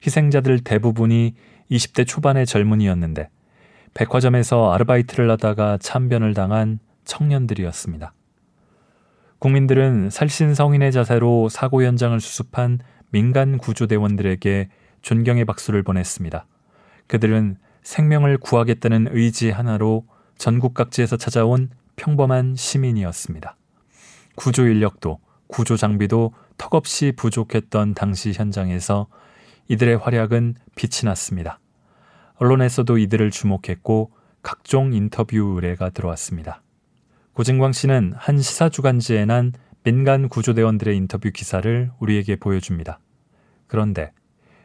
희생자들 0.06 0.60
대부분이 0.60 1.34
20대 1.70 2.06
초반의 2.06 2.46
젊은이였는데 2.46 3.28
백화점에서 3.94 4.72
아르바이트를 4.72 5.30
하다가 5.30 5.78
참변을 5.78 6.34
당한 6.34 6.78
청년들이었습니다. 7.04 8.12
국민들은 9.38 10.10
살신 10.10 10.54
성인의 10.54 10.92
자세로 10.92 11.48
사고 11.48 11.82
현장을 11.82 12.18
수습한 12.20 12.78
민간 13.10 13.58
구조대원들에게 13.58 14.68
존경의 15.02 15.44
박수를 15.46 15.82
보냈습니다. 15.82 16.46
그들은 17.06 17.56
생명을 17.82 18.38
구하겠다는 18.38 19.08
의지 19.12 19.50
하나로 19.50 20.04
전국 20.36 20.74
각지에서 20.74 21.16
찾아온 21.16 21.70
평범한 21.96 22.54
시민이었습니다. 22.54 23.56
구조 24.36 24.66
인력도 24.66 25.18
구조 25.48 25.76
장비도 25.76 26.32
턱없이 26.56 27.12
부족했던 27.16 27.94
당시 27.94 28.32
현장에서 28.32 29.08
이들의 29.70 29.98
활약은 29.98 30.56
빛이 30.74 31.04
났습니다. 31.04 31.60
언론에서도 32.38 32.98
이들을 32.98 33.30
주목했고 33.30 34.10
각종 34.42 34.92
인터뷰 34.92 35.36
의뢰가 35.36 35.90
들어왔습니다. 35.90 36.60
고진광 37.34 37.70
씨는 37.70 38.14
한 38.16 38.38
시사 38.40 38.68
주간지에 38.68 39.26
난 39.26 39.52
민간 39.84 40.28
구조대원들의 40.28 40.96
인터뷰 40.96 41.30
기사를 41.30 41.92
우리에게 42.00 42.34
보여줍니다. 42.34 42.98
그런데 43.68 44.10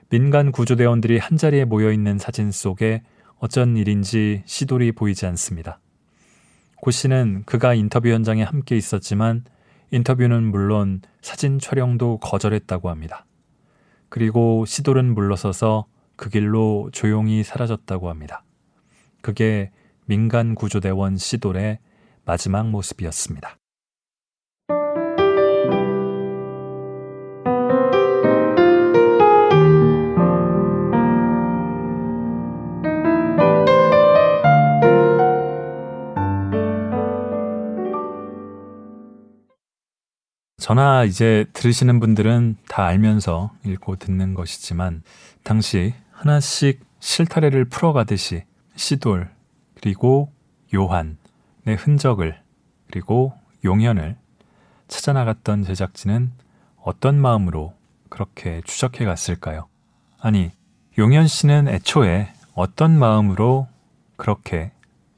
민간 0.09 0.51
구조대원들이 0.51 1.19
한자리에 1.19 1.65
모여 1.65 1.91
있는 1.91 2.17
사진 2.17 2.49
속에 2.49 3.03
어쩐 3.37 3.77
일인지 3.77 4.41
시돌이 4.47 4.93
보이지 4.93 5.27
않습니다. 5.27 5.79
고 6.81 6.89
씨는 6.89 7.43
그가 7.45 7.75
인터뷰 7.75 8.09
현장에 8.09 8.41
함께 8.41 8.75
있었지만 8.75 9.43
인터뷰는 9.91 10.45
물론 10.45 11.01
사진 11.21 11.59
촬영도 11.59 12.17
거절했다고 12.21 12.89
합니다. 12.89 13.27
그리고 14.15 14.63
시돌은 14.65 15.13
물러서서 15.13 15.88
그 16.15 16.30
길로 16.30 16.89
조용히 16.93 17.43
사라졌다고 17.43 18.10
합니다. 18.10 18.45
그게 19.21 19.71
민간 20.06 20.56
구조대원 20.56 21.17
시돌의 21.17 21.80
마지막 22.23 22.69
모습이었습니다. 22.69 23.58
전화 40.65 41.04
이제 41.04 41.45
들으시는 41.54 41.99
분들은 41.99 42.58
다 42.67 42.86
알면서 42.86 43.51
읽고 43.67 43.97
듣는 43.97 44.34
것이지만 44.34 45.04
당시 45.43 45.93
하나씩 46.12 46.84
실타래를 46.99 47.65
풀어가듯이 47.65 48.45
시돌 48.75 49.30
그리고 49.75 50.34
요한의 50.73 51.75
흔적을 51.78 52.41
그리고 52.88 53.36
용현을 53.63 54.17
찾아 54.88 55.13
나갔던 55.13 55.65
제작진은 55.65 56.32
어떤 56.82 57.21
마음으로 57.21 57.75
그렇게 58.10 58.62
추적해 58.65 59.06
갔을까요? 59.06 59.67
아니, 60.19 60.51
용현 60.97 61.28
씨는 61.28 61.67
애초에 61.67 62.34
어떤 62.56 62.97
마음으로 62.97 63.67
그렇게 64.15 64.71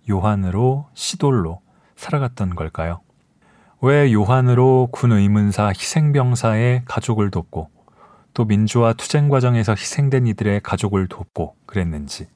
요한으로 0.09 0.89
시돌로 0.93 1.61
살아갔던 1.95 2.55
걸까요? 2.55 2.99
왜 3.81 4.11
요한으로 4.11 4.89
군 4.91 5.11
의문사 5.11 5.67
희생병사의 5.67 6.83
가족을 6.85 7.29
돕고 7.31 7.69
또 8.33 8.45
민주화 8.45 8.93
투쟁 8.93 9.29
과정에서 9.29 9.73
희생된 9.73 10.27
이들의 10.27 10.61
가족을 10.61 11.07
돕고 11.07 11.55
그랬는지 11.65 12.27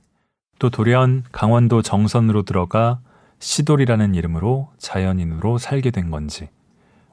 또 0.59 0.69
돌연 0.69 1.23
강원도 1.31 1.81
정선으로 1.81 2.43
들어가 2.43 2.99
시돌이라는 3.39 4.13
이름으로 4.13 4.71
자연인으로 4.77 5.57
살게 5.57 5.91
된 5.91 6.11
건지 6.11 6.49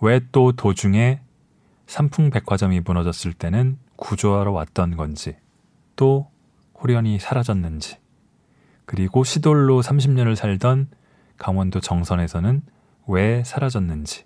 왜 0.00 0.20
또 0.32 0.52
도중에 0.52 1.20
삼풍백화점이 1.86 2.80
무너졌을 2.80 3.32
때는 3.32 3.78
구조하러 3.96 4.52
왔던 4.52 4.96
건지 4.96 5.36
또 5.96 6.30
호련히 6.80 7.18
사라졌는지. 7.18 7.96
그리고 8.84 9.24
시돌로 9.24 9.82
30년을 9.82 10.36
살던 10.36 10.88
강원도 11.36 11.80
정선에서는 11.80 12.62
왜 13.08 13.42
사라졌는지. 13.42 14.24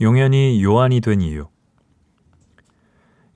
용연이 0.00 0.62
요한이 0.62 1.02
된 1.02 1.20
이유. 1.20 1.48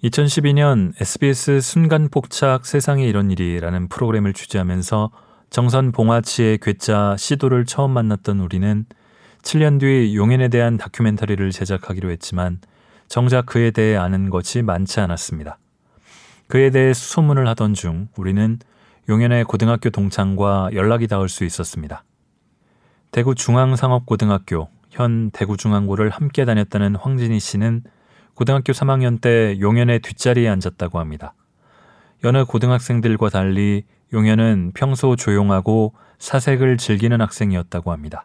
2012년 0.03 0.95
SBS 0.99 1.61
순간폭착 1.61 2.65
세상에 2.65 3.07
이런 3.07 3.31
일이라는 3.31 3.89
프로그램을 3.89 4.33
취재하면서 4.33 5.11
정선 5.51 5.91
봉화치의 5.91 6.59
괴짜 6.59 7.17
시도를 7.19 7.67
처음 7.67 7.91
만났던 7.91 8.39
우리는 8.39 8.87
7년 9.43 9.81
뒤 9.81 10.15
용연에 10.15 10.47
대한 10.47 10.77
다큐멘터리를 10.77 11.51
제작하기로 11.51 12.09
했지만 12.11 12.61
정작 13.09 13.47
그에 13.47 13.73
대해 13.73 13.97
아는 13.97 14.31
것이 14.31 14.63
많지 14.63 15.01
않았습니다. 15.01 15.59
그에 16.47 16.71
대해 16.71 16.93
수소문을 16.95 17.49
하던 17.49 17.75
중 17.75 18.09
우리는 18.17 18.61
용연의 19.09 19.43
고등학교 19.45 19.91
동창과 19.91 20.71
연락이 20.75 21.09
닿을 21.09 21.29
수 21.29 21.45
있었습니다. 21.45 22.05
대구 23.11 23.35
중앙상업고등학교, 23.35 24.69
현 24.91 25.33
대구중앙고를 25.33 26.11
함께 26.11 26.45
다녔다는 26.45 26.95
황진희 26.95 27.41
씨는 27.41 27.83
고등학교 28.35 28.73
3학년 28.73 29.21
때 29.21 29.59
용연의 29.59 29.99
뒷자리에 29.99 30.49
앉았다고 30.49 31.01
합니다. 31.01 31.35
여느 32.23 32.45
고등학생들과 32.45 33.31
달리 33.31 33.83
용연은 34.13 34.73
평소 34.75 35.17
조용하고 35.17 35.93
사색을 36.19 36.77
즐기는 36.79 37.21
학생이었다고 37.21 37.93
합니다. 37.93 38.25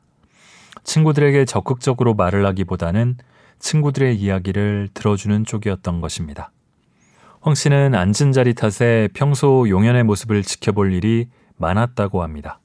친구들에게 0.84 1.45
적극적으로 1.45 2.13
말을 2.13 2.45
하기보다는 2.45 3.17
친구들의 3.60 4.15
이야기를 4.15 4.89
들어주는 4.93 5.45
쪽이었던 5.45 6.02
것입니다. 6.02 6.52
황 7.41 7.56
씨는 7.56 7.93
앉은 7.93 8.32
자리 8.34 8.54
탓에 8.54 9.08
평소 9.13 9.69
용연의 9.69 10.04
모습을 10.04 10.43
지켜볼 10.43 10.93
일이 10.93 11.28
많았다고 11.58 12.24
합니다. 12.24 12.60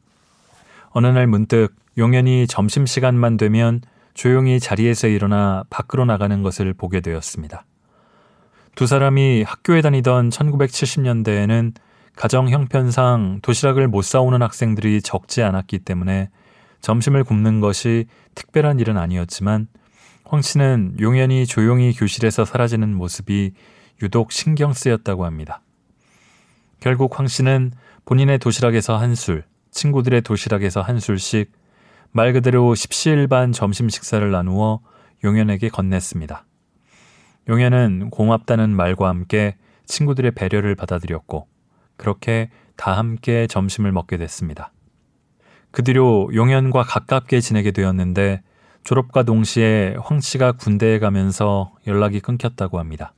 어느 0.90 1.06
날 1.06 1.26
문득 1.26 1.74
용연이 1.98 2.46
점심시간만 2.46 3.36
되면 3.36 3.82
조용히 4.14 4.58
자리에서 4.58 5.06
일어나 5.06 5.64
밖으로 5.70 6.04
나가는 6.04 6.42
것을 6.42 6.74
보게 6.74 7.00
되었습니다. 7.00 7.64
두 8.74 8.86
사람이 8.86 9.42
학교에 9.42 9.82
다니던 9.82 10.30
1970년대에는 10.30 11.74
가정 12.16 12.48
형편상 12.48 13.40
도시락을 13.42 13.88
못 13.88 14.02
사오는 14.02 14.42
학생들이 14.42 15.02
적지 15.02 15.42
않았기 15.42 15.80
때문에 15.80 16.28
점심을 16.80 17.24
굶는 17.24 17.60
것이 17.60 18.06
특별한 18.34 18.80
일은 18.80 18.96
아니었지만 18.96 19.68
황 20.24 20.42
씨는 20.42 20.96
용연이 21.00 21.46
조용히 21.46 21.92
교실에서 21.92 22.44
사라지는 22.44 22.94
모습이 22.94 23.52
유독 24.02 24.32
신경 24.32 24.72
쓰였다고 24.72 25.24
합니다. 25.24 25.62
결국 26.78 27.18
황 27.18 27.26
씨는 27.26 27.72
본인의 28.04 28.38
도시락에서 28.38 28.96
한 28.96 29.14
술, 29.14 29.44
친구들의 29.70 30.22
도시락에서 30.22 30.82
한 30.82 31.00
술씩 31.00 31.52
말 32.12 32.32
그대로 32.32 32.74
십시일반 32.74 33.52
점심 33.52 33.88
식사를 33.88 34.28
나누어 34.30 34.80
용현에게 35.22 35.68
건넸습니다. 35.68 36.42
용현은 37.48 38.10
고맙다는 38.10 38.70
말과 38.70 39.08
함께 39.08 39.56
친구들의 39.86 40.32
배려를 40.32 40.74
받아들였고 40.74 41.46
그렇게 42.00 42.48
다 42.76 42.96
함께 42.96 43.46
점심을 43.46 43.92
먹게 43.92 44.16
됐습니다. 44.16 44.72
그 45.70 45.84
뒤로 45.84 46.30
용현과 46.34 46.82
가깝게 46.84 47.42
지내게 47.42 47.72
되었는데 47.72 48.40
졸업과 48.84 49.22
동시에 49.24 49.96
황 50.02 50.18
씨가 50.18 50.52
군대에 50.52 50.98
가면서 50.98 51.74
연락이 51.86 52.20
끊겼다고 52.20 52.78
합니다. 52.78 53.12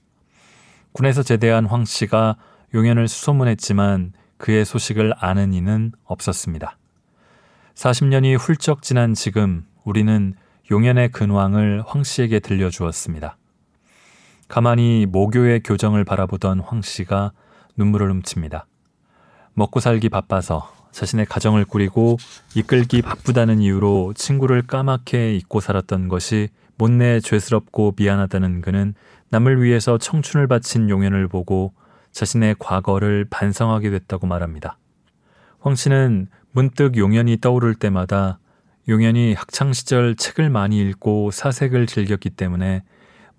군에서 0.90 1.22
제대한 1.22 1.64
황 1.64 1.84
씨가 1.84 2.36
용현을 2.74 3.06
수소문했지만 3.06 4.14
그의 4.36 4.64
소식을 4.64 5.14
아는 5.16 5.52
이는 5.54 5.92
없었습니다. 6.02 6.76
40년이 7.76 8.36
훌쩍 8.36 8.82
지난 8.82 9.14
지금 9.14 9.64
우리는 9.84 10.34
용연의 10.72 11.12
근황을 11.12 11.84
황 11.86 12.02
씨에게 12.02 12.40
들려주었습니다. 12.40 13.36
가만히 14.48 15.06
모교의 15.06 15.62
교정을 15.62 16.04
바라보던 16.04 16.58
황 16.58 16.82
씨가 16.82 17.30
눈물을 17.76 18.10
훔칩니다. 18.10 18.66
먹고 19.54 19.80
살기 19.80 20.08
바빠서 20.08 20.72
자신의 20.92 21.26
가정을 21.26 21.64
꾸리고 21.64 22.18
이끌기 22.54 23.02
바쁘다는 23.02 23.60
이유로 23.60 24.12
친구를 24.14 24.62
까맣게 24.62 25.34
잊고 25.34 25.60
살았던 25.60 26.08
것이 26.08 26.48
못내 26.76 27.20
죄스럽고 27.20 27.94
미안하다는 27.96 28.60
그는 28.60 28.94
남을 29.30 29.62
위해서 29.62 29.98
청춘을 29.98 30.46
바친 30.46 30.90
용연을 30.90 31.28
보고 31.28 31.72
자신의 32.12 32.56
과거를 32.58 33.26
반성하게 33.30 33.90
됐다고 33.90 34.26
말합니다. 34.26 34.76
황 35.60 35.74
씨는 35.74 36.28
문득 36.52 36.96
용연이 36.96 37.38
떠오를 37.40 37.74
때마다 37.74 38.38
용연이 38.88 39.32
학창 39.32 39.72
시절 39.72 40.14
책을 40.16 40.50
많이 40.50 40.80
읽고 40.80 41.30
사색을 41.30 41.86
즐겼기 41.86 42.30
때문에 42.30 42.82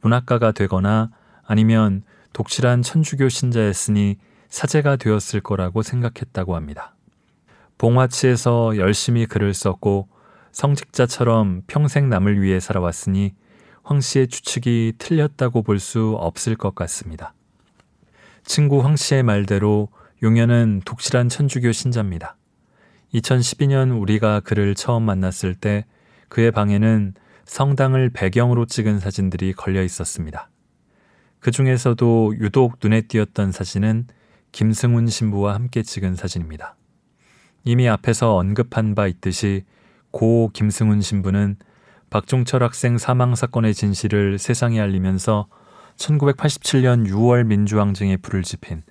문학가가 0.01 0.51
되거나 0.53 1.09
아니면 1.45 2.01
독실한 2.31 2.81
천주교 2.81 3.29
신자였으니 3.29 4.17
사제가 4.53 4.97
되었을 4.97 5.41
거라고 5.41 5.81
생각했다고 5.81 6.55
합니다. 6.55 6.95
봉화치에서 7.79 8.77
열심히 8.77 9.25
글을 9.25 9.51
썼고 9.55 10.07
성직자처럼 10.51 11.63
평생 11.65 12.07
남을 12.07 12.39
위해 12.39 12.59
살아왔으니 12.59 13.33
황 13.81 13.99
씨의 13.99 14.27
추측이 14.27 14.93
틀렸다고 14.99 15.63
볼 15.63 15.79
수 15.79 16.15
없을 16.19 16.55
것 16.55 16.75
같습니다. 16.75 17.33
친구 18.45 18.83
황 18.83 18.95
씨의 18.95 19.23
말대로 19.23 19.89
용연은 20.21 20.83
독실한 20.85 21.29
천주교 21.29 21.71
신자입니다. 21.71 22.37
2012년 23.15 23.99
우리가 23.99 24.39
그를 24.41 24.75
처음 24.75 25.01
만났을 25.01 25.55
때 25.55 25.85
그의 26.29 26.51
방에는 26.51 27.15
성당을 27.45 28.11
배경으로 28.11 28.67
찍은 28.67 28.99
사진들이 28.99 29.53
걸려 29.53 29.81
있었습니다. 29.81 30.51
그 31.39 31.49
중에서도 31.49 32.35
유독 32.37 32.77
눈에 32.83 33.01
띄었던 33.01 33.51
사진은 33.51 34.05
김승훈 34.53 35.07
신부와 35.07 35.55
함께 35.55 35.81
찍은 35.81 36.15
사진입니다. 36.15 36.75
이미 37.65 37.89
앞에서 37.89 38.35
언급한 38.35 38.93
바 38.93 39.07
있듯이 39.07 39.65
고 40.11 40.51
김승훈 40.53 41.01
신부는 41.01 41.57
박종철 42.11 42.61
학생 42.61 42.99
사망 42.99 43.33
사건의 43.33 43.73
진실을 43.73 44.37
세상에 44.37 44.79
알리면서 44.79 45.47
1987년 45.97 47.09
6월 47.09 47.45
민주항쟁에 47.45 48.17
불을 48.17 48.43
지핀 48.43 48.83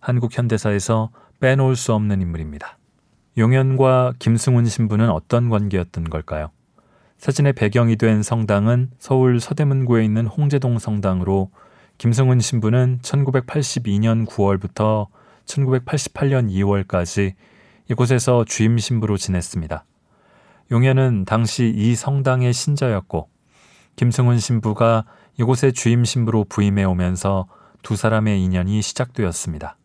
한국 0.00 0.36
현대사에서 0.36 1.10
빼놓을 1.38 1.76
수 1.76 1.92
없는 1.92 2.22
인물입니다. 2.22 2.78
용현과 3.36 4.14
김승훈 4.18 4.64
신부는 4.64 5.10
어떤 5.10 5.50
관계였던 5.50 6.04
걸까요? 6.04 6.50
사진의 7.18 7.52
배경이 7.52 7.96
된 7.96 8.22
성당은 8.22 8.92
서울 8.98 9.38
서대문구에 9.38 10.02
있는 10.02 10.26
홍제동 10.26 10.78
성당으로 10.78 11.50
김승훈 12.00 12.40
신부는 12.40 13.00
1982년 13.02 14.26
9월부터 14.26 15.08
1988년 15.44 16.50
2월까지 16.50 17.34
이곳에서 17.90 18.46
주임 18.46 18.78
신부로 18.78 19.18
지냈습니다. 19.18 19.84
용현은 20.70 21.26
당시 21.26 21.70
이 21.76 21.94
성당의 21.94 22.54
신자였고 22.54 23.28
김승훈 23.96 24.38
신부가 24.38 25.04
이곳의 25.38 25.74
주임 25.74 26.06
신부로 26.06 26.44
부임해 26.44 26.84
오면서 26.84 27.48
두 27.82 27.96
사람의 27.96 28.42
인연이 28.44 28.80
시작되었습니다. 28.80 29.76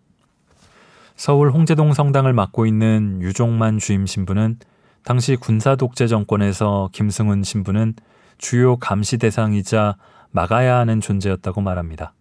서울 1.17 1.51
홍제동 1.51 1.91
성당을 1.91 2.31
맡고 2.31 2.65
있는 2.65 3.21
유종만 3.23 3.77
주임 3.77 4.05
신부는 4.05 4.59
당시 5.03 5.35
군사 5.35 5.75
독재 5.75 6.07
정권에서 6.07 6.91
김승훈 6.93 7.43
신부는 7.43 7.93
주요 8.37 8.77
감시 8.77 9.17
대상이자 9.17 9.97
막아야 10.35 10.75
하는 10.75 10.99
존재였다고 10.99 11.61
말합니다. 11.61 12.13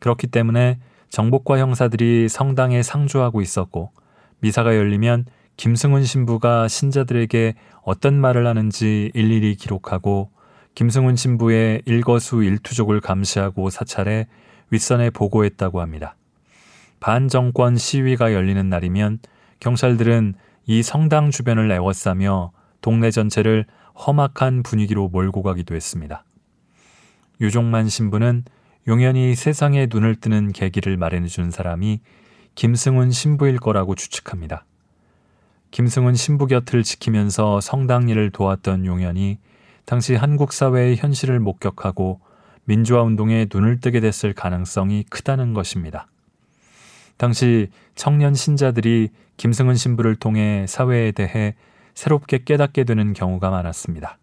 그렇기 0.00 0.26
때문에 0.26 0.80
정복과 1.10 1.58
형사들이 1.58 2.28
성당에 2.28 2.82
상주하고 2.82 3.40
있었고 3.40 3.92
미사가 4.40 4.76
열리면 4.76 5.26
김승훈 5.56 6.04
신부가 6.04 6.66
신자들에게 6.66 7.54
어떤 7.82 8.20
말을 8.20 8.48
하는지 8.48 9.12
일일이 9.14 9.54
기록하고 9.54 10.30
김승훈 10.74 11.14
신부의 11.14 11.82
일거수 11.86 12.42
일투족을 12.42 13.00
감시하고 13.00 13.70
사찰해 13.70 14.26
윗선에 14.70 15.10
보고했다고 15.10 15.80
합니다. 15.80 16.16
반정권 16.98 17.76
시위가 17.76 18.34
열리는 18.34 18.68
날이면 18.68 19.20
경찰들은 19.60 20.34
이 20.66 20.82
성당 20.82 21.30
주변을 21.30 21.70
애워싸며 21.70 22.50
동네 22.80 23.12
전체를 23.12 23.66
험악한 23.94 24.64
분위기로 24.64 25.08
몰고 25.08 25.42
가기도 25.42 25.76
했습니다. 25.76 26.25
유종만 27.40 27.88
신부는 27.88 28.44
용연히 28.88 29.34
세상에 29.34 29.88
눈을 29.90 30.16
뜨는 30.16 30.52
계기를 30.52 30.96
마련해 30.96 31.28
준 31.28 31.50
사람이 31.50 32.00
김승훈 32.54 33.10
신부일 33.10 33.58
거라고 33.58 33.94
추측합니다. 33.94 34.64
김승훈 35.70 36.14
신부 36.14 36.46
곁을 36.46 36.82
지키면서 36.82 37.60
성당 37.60 38.08
일을 38.08 38.30
도왔던 38.30 38.86
용현이 38.86 39.38
당시 39.84 40.14
한국 40.14 40.52
사회의 40.52 40.96
현실을 40.96 41.38
목격하고 41.40 42.20
민주화 42.64 43.02
운동에 43.02 43.46
눈을 43.52 43.80
뜨게 43.80 44.00
됐을 44.00 44.32
가능성이 44.32 45.04
크다는 45.10 45.52
것입니다. 45.52 46.08
당시 47.16 47.68
청년 47.94 48.34
신자들이 48.34 49.10
김승은 49.36 49.74
신부를 49.74 50.16
통해 50.16 50.64
사회에 50.66 51.12
대해 51.12 51.54
새롭게 51.94 52.44
깨닫게 52.44 52.84
되는 52.84 53.12
경우가 53.12 53.50
많았습니다. 53.50 54.18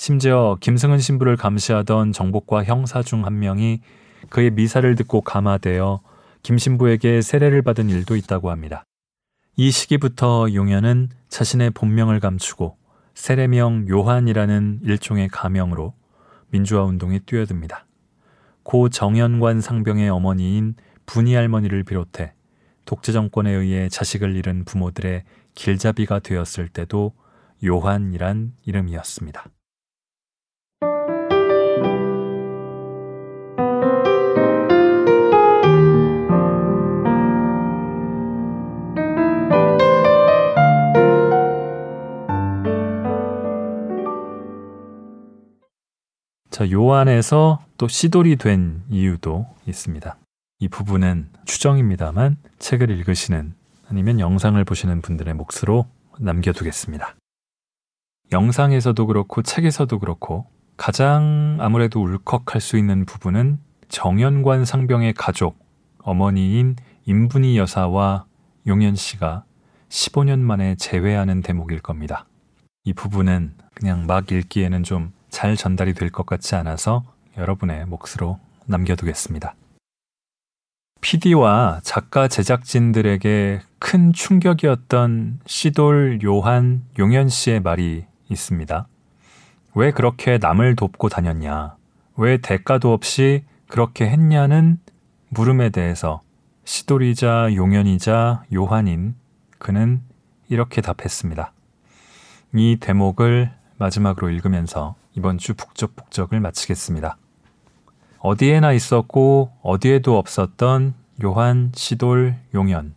심지어 0.00 0.56
김승은 0.60 0.98
신부를 0.98 1.36
감시하던 1.36 2.12
정복과 2.12 2.64
형사 2.64 3.02
중 3.02 3.26
한 3.26 3.38
명이 3.38 3.82
그의 4.30 4.50
미사를 4.50 4.94
듣고 4.94 5.20
감화되어 5.20 6.00
김 6.42 6.56
신부에게 6.56 7.20
세례를 7.20 7.60
받은 7.60 7.90
일도 7.90 8.16
있다고 8.16 8.50
합니다. 8.50 8.82
이 9.56 9.70
시기부터 9.70 10.54
용현은 10.54 11.10
자신의 11.28 11.72
본명을 11.72 12.18
감추고 12.18 12.78
세례명 13.12 13.88
요한이라는 13.90 14.80
일종의 14.84 15.28
가명으로 15.28 15.92
민주화 16.48 16.82
운동에 16.84 17.18
뛰어듭니다. 17.18 17.84
고 18.62 18.88
정연관 18.88 19.60
상병의 19.60 20.08
어머니인 20.08 20.76
분이 21.04 21.34
할머니를 21.34 21.84
비롯해 21.84 22.32
독재 22.86 23.12
정권에 23.12 23.50
의해 23.50 23.90
자식을 23.90 24.34
잃은 24.34 24.64
부모들의 24.64 25.24
길잡이가 25.54 26.20
되었을 26.20 26.68
때도 26.68 27.12
요한이란 27.62 28.54
이름이었습니다. 28.64 29.44
자, 46.60 46.70
요한에서 46.70 47.64
또 47.78 47.88
시돌이 47.88 48.36
된 48.36 48.82
이유도 48.90 49.46
있습니다. 49.66 50.18
이 50.58 50.68
부분은 50.68 51.30
추정입니다만 51.46 52.36
책을 52.58 52.90
읽으시는 52.90 53.54
아니면 53.88 54.20
영상을 54.20 54.62
보시는 54.62 55.00
분들의 55.00 55.32
몫으로 55.32 55.86
남겨두겠습니다. 56.18 57.16
영상에서도 58.32 59.06
그렇고 59.06 59.40
책에서도 59.40 59.98
그렇고 60.00 60.48
가장 60.76 61.56
아무래도 61.60 62.02
울컥할 62.02 62.60
수 62.60 62.76
있는 62.76 63.06
부분은 63.06 63.58
정연관 63.88 64.66
상병의 64.66 65.14
가족, 65.14 65.58
어머니인 66.02 66.76
임분희 67.06 67.56
여사와 67.56 68.26
용현 68.66 68.96
씨가 68.96 69.44
15년 69.88 70.40
만에 70.40 70.74
재회하는 70.74 71.40
대목일 71.40 71.80
겁니다. 71.80 72.26
이 72.84 72.92
부분은 72.92 73.54
그냥 73.72 74.04
막 74.04 74.30
읽기에는 74.30 74.82
좀 74.82 75.14
잘 75.30 75.56
전달이 75.56 75.94
될 75.94 76.10
것 76.10 76.26
같지 76.26 76.54
않아서 76.56 77.04
여러분의 77.36 77.86
몫으로 77.86 78.38
남겨두겠습니다. 78.66 79.54
PD와 81.00 81.80
작가 81.82 82.28
제작진들에게 82.28 83.60
큰 83.78 84.12
충격이었던 84.12 85.40
시돌 85.46 86.20
요한 86.22 86.82
용현 86.98 87.28
씨의 87.30 87.60
말이 87.60 88.04
있습니다. 88.28 88.86
왜 89.74 89.92
그렇게 89.92 90.38
남을 90.38 90.76
돕고 90.76 91.08
다녔냐? 91.08 91.76
왜 92.16 92.36
대가도 92.36 92.92
없이 92.92 93.44
그렇게 93.68 94.08
했냐는 94.08 94.78
물음에 95.30 95.70
대해서 95.70 96.20
시돌이자 96.64 97.54
용현이자 97.54 98.44
요한인 98.52 99.14
그는 99.58 100.02
이렇게 100.48 100.80
답했습니다. 100.82 101.52
이 102.54 102.76
대목을 102.80 103.52
마지막으로 103.78 104.28
읽으면서 104.30 104.96
이번 105.16 105.38
주 105.38 105.54
북적북적을 105.54 106.40
마치겠습니다. 106.40 107.16
어디에나 108.18 108.72
있었고 108.72 109.52
어디에도 109.62 110.18
없었던 110.18 110.94
요한, 111.24 111.72
시돌, 111.74 112.36
용연. 112.54 112.94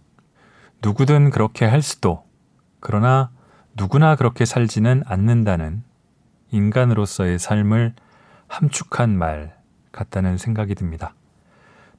누구든 0.82 1.30
그렇게 1.30 1.66
할 1.66 1.82
수도, 1.82 2.24
그러나 2.80 3.32
누구나 3.76 4.16
그렇게 4.16 4.46
살지는 4.46 5.04
않는다는 5.06 5.84
인간으로서의 6.52 7.40
삶을 7.40 7.94
함축한 8.48 9.18
말 9.18 9.58
같다는 9.92 10.38
생각이 10.38 10.76
듭니다. 10.76 11.16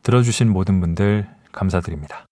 들어주신 0.02 0.52
모든 0.52 0.80
분들 0.80 1.26
감사드립니다. 1.50 2.26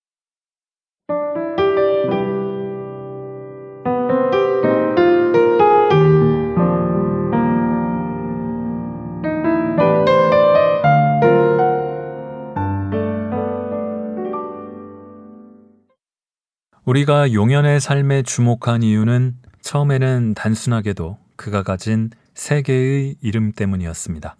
우리가 16.84 17.32
용연의 17.32 17.78
삶에 17.78 18.24
주목한 18.24 18.82
이유는 18.82 19.36
처음에는 19.60 20.34
단순하게도 20.34 21.16
그가 21.36 21.62
가진 21.62 22.10
세 22.34 22.60
개의 22.60 23.14
이름 23.20 23.52
때문이었습니다. 23.52 24.34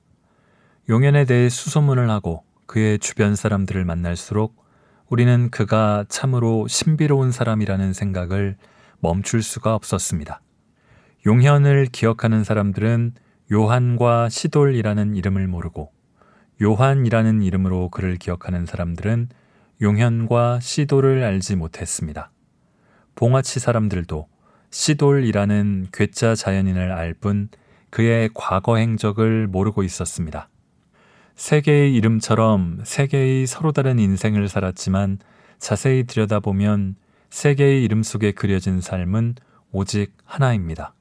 용연에 0.88 1.24
대해 1.24 1.49
수소문을 1.49 2.11
하고 2.11 2.43
그의 2.66 2.99
주변 2.99 3.36
사람들을 3.36 3.84
만날수록 3.84 4.57
우리는 5.09 5.51
그가 5.51 6.05
참으로 6.09 6.66
신비로운 6.66 7.30
사람이라는 7.30 7.93
생각을 7.93 8.57
멈출 8.99 9.40
수가 9.40 9.76
없었습니다. 9.76 10.40
용현을 11.24 11.86
기억하는 11.93 12.43
사람들은 12.43 13.14
요한과 13.53 14.28
시돌이라는 14.30 15.14
이름을 15.14 15.47
모르고 15.47 15.93
요한이라는 16.61 17.43
이름으로 17.43 17.90
그를 17.90 18.16
기억하는 18.16 18.66
사람들은 18.66 19.28
용현과 19.83 20.61
시돌을 20.61 21.24
알지 21.24 21.57
못했습니다. 21.57 22.30
봉화치 23.16 23.59
사람들도 23.59 24.28
시돌이라는 24.70 25.89
괴짜 25.93 26.37
자연인을 26.37 26.93
알 26.93 27.14
뿐 27.14 27.49
그의 27.91 28.30
과거 28.33 28.76
행적을 28.76 29.49
모르고 29.49 29.83
있었습니다. 29.83 30.49
세계의 31.35 31.95
이름처럼 31.95 32.83
세계의 32.85 33.49
서로 33.49 33.72
다른 33.72 33.99
인생을 33.99 34.49
살았지만 34.49 35.18
자세히 35.59 36.05
들여다보면 36.05 36.95
세계의 37.30 37.83
이름 37.83 38.05
속에 38.05 38.30
그려진 38.30 38.80
삶은 38.80 39.35
오직 39.72 40.12
하나입니다. 40.24 40.95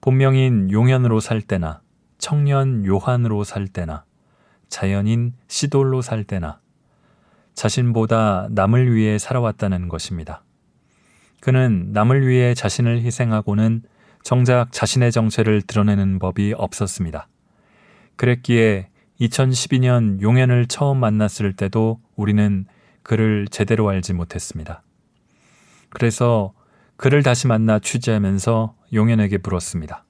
본명인 0.00 0.70
용현으로 0.72 1.20
살 1.20 1.40
때나 1.42 1.80
청년 2.18 2.84
요한으로 2.84 3.44
살 3.44 3.68
때나 3.68 4.04
자연인 4.68 5.32
시돌로 5.46 6.02
살 6.02 6.24
때나 6.24 6.60
자신보다 7.58 8.46
남을 8.52 8.94
위해 8.94 9.18
살아왔다는 9.18 9.88
것입니다. 9.88 10.44
그는 11.40 11.88
남을 11.92 12.26
위해 12.28 12.54
자신을 12.54 13.02
희생하고는 13.02 13.82
정작 14.22 14.70
자신의 14.70 15.10
정체를 15.10 15.62
드러내는 15.62 16.20
법이 16.20 16.54
없었습니다. 16.56 17.26
그랬기에 18.14 18.90
2012년 19.20 20.20
용현을 20.22 20.66
처음 20.66 20.98
만났을 20.98 21.52
때도 21.52 22.00
우리는 22.14 22.64
그를 23.02 23.48
제대로 23.50 23.88
알지 23.88 24.12
못했습니다. 24.12 24.82
그래서 25.88 26.52
그를 26.96 27.24
다시 27.24 27.48
만나 27.48 27.80
취재하면서 27.80 28.76
용현에게 28.92 29.38
물었습니다. 29.38 30.04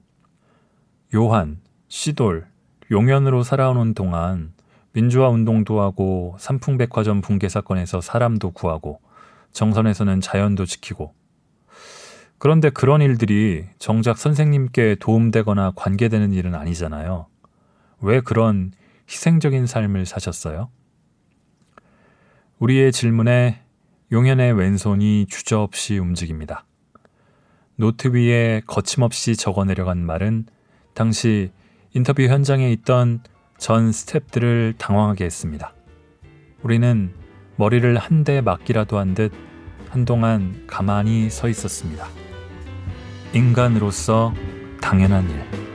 요한, 1.15 1.61
시돌, 1.87 2.47
용현으로 2.91 3.41
살아오는 3.41 3.95
동안 3.95 4.53
민주화 4.93 5.29
운동도 5.29 5.81
하고 5.81 6.35
삼풍백화점 6.39 7.21
붕괴 7.21 7.49
사건에서 7.49 8.01
사람도 8.01 8.51
구하고 8.51 8.99
정선에서는 9.51 10.21
자연도 10.21 10.65
지키고 10.65 11.13
그런데 12.37 12.69
그런 12.69 13.01
일들이 13.01 13.65
정작 13.79 14.17
선생님께 14.17 14.95
도움되거나 14.99 15.73
관계되는 15.75 16.31
일은 16.33 16.55
아니잖아요. 16.55 17.27
왜 18.01 18.21
그런 18.21 18.71
희생적인 19.09 19.67
삶을 19.67 20.05
사셨어요? 20.05 20.69
우리의 22.59 22.93
질문에 22.93 23.61
용현의 24.11 24.53
왼손이 24.53 25.25
주저없이 25.27 25.97
움직입니다. 25.97 26.65
노트 27.75 28.07
위에 28.09 28.61
거침없이 28.65 29.35
적어 29.35 29.65
내려간 29.65 30.05
말은 30.05 30.45
당시 30.93 31.51
인터뷰 31.93 32.23
현장에 32.23 32.71
있던 32.71 33.21
전 33.59 33.91
스탭들을 33.91 34.77
당황하게 34.77 35.25
했습니다. 35.25 35.73
우리는 36.63 37.13
머리를 37.57 37.95
한 37.97 38.23
대 38.23 38.41
맞기라도 38.41 38.97
한 38.97 39.13
듯 39.13 39.31
한동안 39.89 40.63
가만히 40.67 41.29
서 41.29 41.47
있었습니다. 41.49 42.07
인간으로서 43.33 44.33
당연한 44.81 45.29
일. 45.29 45.68